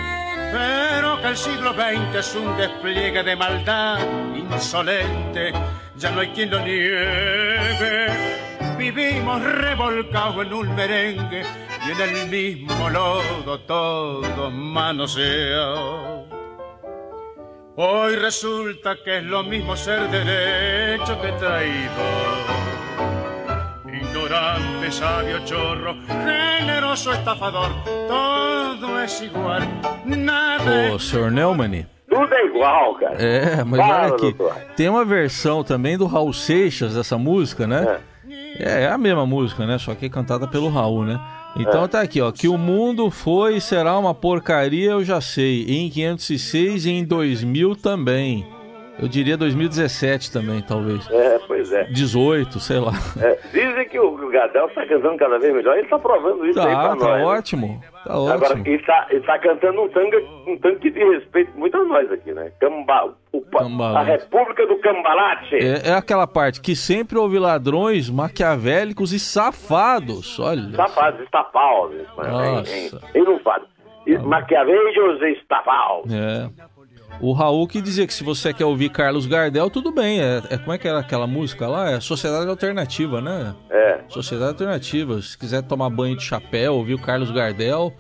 pero 0.52 1.22
que 1.22 1.28
el 1.28 1.38
siglo 1.38 1.74
XX 1.74 2.16
es 2.16 2.36
un 2.36 2.58
despliegue 2.58 3.22
de 3.22 3.36
maldad 3.36 4.00
insolente, 4.36 5.54
ya 5.96 6.10
no 6.10 6.22
hay 6.22 6.30
quien 6.30 6.50
lo 6.50 6.60
niegue. 6.60 8.08
Vivimos 8.80 9.44
revolcados 9.44 10.46
en 10.46 10.54
un 10.54 10.76
merengue 10.76 11.44
y 11.86 11.92
en 11.92 12.02
el 12.02 12.30
mismo 12.30 12.90
lodo 12.90 13.60
todos 13.62 14.52
manoseados. 14.52 16.28
Hoy 17.76 18.16
resulta 18.16 18.98
que 19.06 19.20
es 19.20 19.24
lo 19.24 19.44
mismo 19.44 19.78
ser 19.78 20.10
derecho 20.10 21.22
que 21.22 21.32
traído. 21.34 21.90
ignorante, 23.86 24.69
sabio 24.92 25.40
chorro, 25.46 25.96
generoso 26.26 27.12
estafador, 27.12 27.70
todo 28.08 29.00
es 29.00 29.22
igual, 29.22 29.62
nada. 30.06 30.94
Ô, 30.94 31.00
senhor 31.00 31.32
Neumann. 31.32 31.86
Tudo 32.10 32.34
é 32.34 32.46
igual, 32.46 32.96
cara. 32.96 33.16
É, 33.22 33.64
mas 33.64 33.80
Fala, 33.80 33.98
olha 34.06 34.08
aqui. 34.16 34.34
doutor. 34.34 34.56
Tem 34.76 34.90
uma 34.90 35.06
versão 35.06 35.64
também 35.64 35.98
do 35.98 36.08
Raul 36.08 36.34
Seixas 36.34 36.96
dessa 36.96 37.18
música, 37.18 37.68
né? 37.68 38.00
É, 38.60 38.84
é 38.84 38.88
a 38.90 38.98
mesma 38.98 39.26
música, 39.26 39.66
né? 39.66 39.78
Só 39.78 39.94
que 39.94 40.10
cantada 40.10 40.48
pelo 40.48 40.70
Raul, 40.70 41.06
né? 41.06 41.20
Então 41.56 41.88
tá 41.88 42.02
aqui, 42.02 42.20
ó. 42.20 42.32
Que 42.32 42.48
o 42.48 42.58
mundo 42.58 43.10
foi 43.12 43.58
e 43.58 43.62
será 43.62 43.98
uma 43.98 44.14
porcaria, 44.14 44.92
eu 44.92 45.04
já 45.04 45.22
sei. 45.22 45.66
Em 45.68 45.90
506 45.90 46.86
e 46.86 46.92
em 46.92 47.06
2000 47.06 47.76
também. 47.76 48.46
Eu 49.02 49.08
diria 49.08 49.38
2017 49.38 50.32
também, 50.32 50.62
talvez. 50.62 51.10
É, 51.10 51.40
pois 51.48 51.72
é. 51.72 51.84
18, 51.86 52.60
sei 52.60 52.80
lá. 52.80 52.92
É, 53.22 53.40
Dizem 53.52 53.88
que 53.88 54.00
o 54.00 54.30
Gadel 54.30 54.68
está 54.68 54.86
cantando 54.86 55.18
cada 55.18 55.40
vez 55.40 55.54
melhor. 55.54 55.74
Ele 55.76 55.84
está 55.84 55.98
provando 55.98 56.46
isso 56.46 56.60
aí 56.60 56.74
Tá, 56.74 56.80
pra 56.82 56.90
tá 56.90 56.96
nós. 56.96 57.18
né? 57.20 57.26
ótimo. 57.26 57.82
Tá 58.06 58.14
Agora, 58.14 58.36
ótimo. 58.36 58.68
ele 58.68 58.76
está 58.76 59.08
ele 59.10 59.22
tá 59.22 59.40
cantando 59.40 59.82
um 59.82 59.90
tango, 59.90 60.16
um 60.48 60.58
tango 60.58 60.80
que 60.80 60.90
diz 60.92 61.04
respeito 61.12 61.52
muito 61.58 61.76
a 61.78 61.84
nós 61.86 62.12
aqui, 62.12 62.32
né? 62.34 62.52
Camba, 62.60 63.14
o 63.32 63.44
a 63.96 64.04
República 64.04 64.66
do 64.68 64.78
Cambalate. 64.80 65.56
É, 65.56 65.90
é 65.90 65.94
aquela 65.94 66.28
parte 66.28 66.62
que 66.62 66.76
sempre 66.76 67.18
houve 67.18 67.40
ladrões 67.40 68.10
maquiavélicos 68.10 69.14
e 69.14 69.20
safados. 69.20 70.40
Olha. 70.40 70.76
Safados, 70.76 71.22
estapaus. 71.22 71.92
Nossa. 72.18 72.72
Em, 72.76 72.88
em, 72.88 72.92
em 73.16 73.24
não 73.24 73.40
fala. 73.40 73.64
E 74.08 74.18
Maquiavelos 74.18 75.22
e 75.22 75.32
estapaus. 75.34 76.12
É. 76.12 76.50
O 77.22 77.34
Raul 77.34 77.68
que 77.68 77.82
dizia 77.82 78.08
que 78.08 78.14
se 78.14 78.24
você 78.24 78.54
quer 78.54 78.64
ouvir 78.66 78.90
Carlos 78.90 79.26
Gardel, 79.26 79.70
tudo 79.70 79.92
bem. 79.92 80.22
É, 80.22 80.42
é- 80.50 80.58
como 80.58 80.72
é 80.72 80.78
que 80.78 80.88
era 80.88 81.00
aquela 81.00 81.28
música 81.28 81.68
lá? 81.68 81.92
É 81.92 82.00
Sociedade 82.00 82.50
Alternativa, 82.50 83.20
né? 83.20 83.54
É. 83.70 84.00
Sociedade 84.08 84.52
Alternativa. 84.52 85.22
Se 85.22 85.38
quiser 85.38 85.62
tomar 85.64 85.90
banho 85.90 86.16
de 86.16 86.24
chapéu, 86.24 86.76
ouvir 86.76 86.94
o 86.94 87.02
Carlos 87.02 87.30
Gardel, 87.32 87.94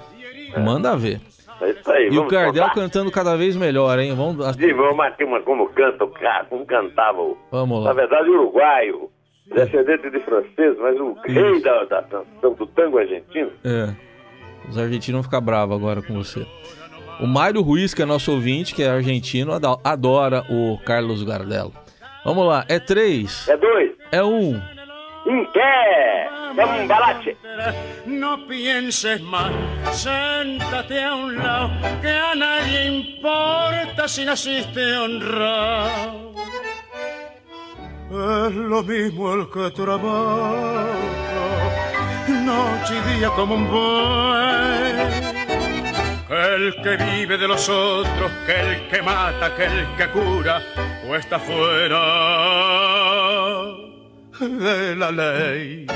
manda 0.57 0.95
ver. 0.95 1.19
É 1.61 1.71
isso 1.71 1.91
aí. 1.91 2.07
E 2.09 2.17
o 2.17 2.27
Gardel 2.27 2.63
contar. 2.63 2.75
cantando 2.75 3.11
cada 3.11 3.35
vez 3.35 3.57
melhor, 3.57 3.99
hein? 3.99 4.15
Vamos, 4.15 4.55
Sim, 4.55 4.73
vamos 4.73 4.95
bater 4.95 5.25
uma 5.27 5.41
como 5.41 5.67
canta 5.69 6.07
como 6.49 6.65
cantava 6.65 7.19
vamos 7.51 7.83
Na 7.83 7.89
lá. 7.89 7.93
verdade, 7.93 8.29
uruguaio, 8.29 9.09
descendente 9.53 10.09
de 10.09 10.19
francês, 10.21 10.77
mas 10.79 10.97
o 10.97 11.17
rei 11.25 11.61
da, 11.61 11.83
da 11.83 12.03
canção 12.03 12.53
do 12.53 12.65
tango 12.67 12.97
argentino. 12.97 13.51
É. 13.65 13.89
Os 14.69 14.77
argentinos 14.77 15.19
vão 15.19 15.23
ficar 15.23 15.41
bravos 15.41 15.75
agora 15.75 16.01
com 16.01 16.13
você. 16.13 16.45
O 17.19 17.27
Mário 17.27 17.61
Ruiz, 17.61 17.93
que 17.93 18.01
é 18.01 18.05
nosso 18.05 18.31
ouvinte, 18.31 18.73
que 18.73 18.83
é 18.83 18.89
argentino, 18.89 19.53
ado- 19.53 19.79
adora 19.83 20.45
o 20.49 20.77
Carlos 20.85 21.23
Gardel. 21.23 21.71
Vamos 22.23 22.47
lá, 22.47 22.65
é 22.67 22.79
três, 22.79 23.47
É 23.47 23.57
dois. 23.57 23.91
é 24.11 24.23
um. 24.23 24.55
Em 25.27 25.45
pé! 25.51 26.29
Cambalate! 26.55 27.37
No 28.05 28.37
pienses 28.47 29.21
más, 29.21 29.51
séntate 29.93 30.97
a 31.03 31.13
un 31.15 31.37
lado, 31.37 31.71
que 32.01 32.07
a 32.07 32.35
nadie 32.35 32.87
importa 32.87 34.07
si 34.07 34.25
naciste 34.25 34.81
honrado. 34.97 36.33
Es 38.11 38.55
lo 38.55 38.81
mismo 38.83 39.33
el 39.35 39.49
que 39.51 39.69
trabaja, 39.71 40.87
noche 42.27 42.93
y 42.95 43.19
día 43.19 43.29
como 43.35 43.55
un. 43.55 44.48
El 46.29 46.75
que 46.83 46.95
vive 46.95 47.39
de 47.39 47.47
los 47.47 47.67
otros, 47.69 48.31
que 48.45 48.59
el 48.59 48.87
que 48.87 49.01
mata, 49.01 49.55
que 49.55 49.65
el 49.65 49.95
que 49.97 50.07
cura, 50.09 50.61
o 51.07 51.15
está 51.15 51.39
fuera 51.39 51.99
de 54.39 54.95
la 54.95 55.11
ley. 55.11 55.87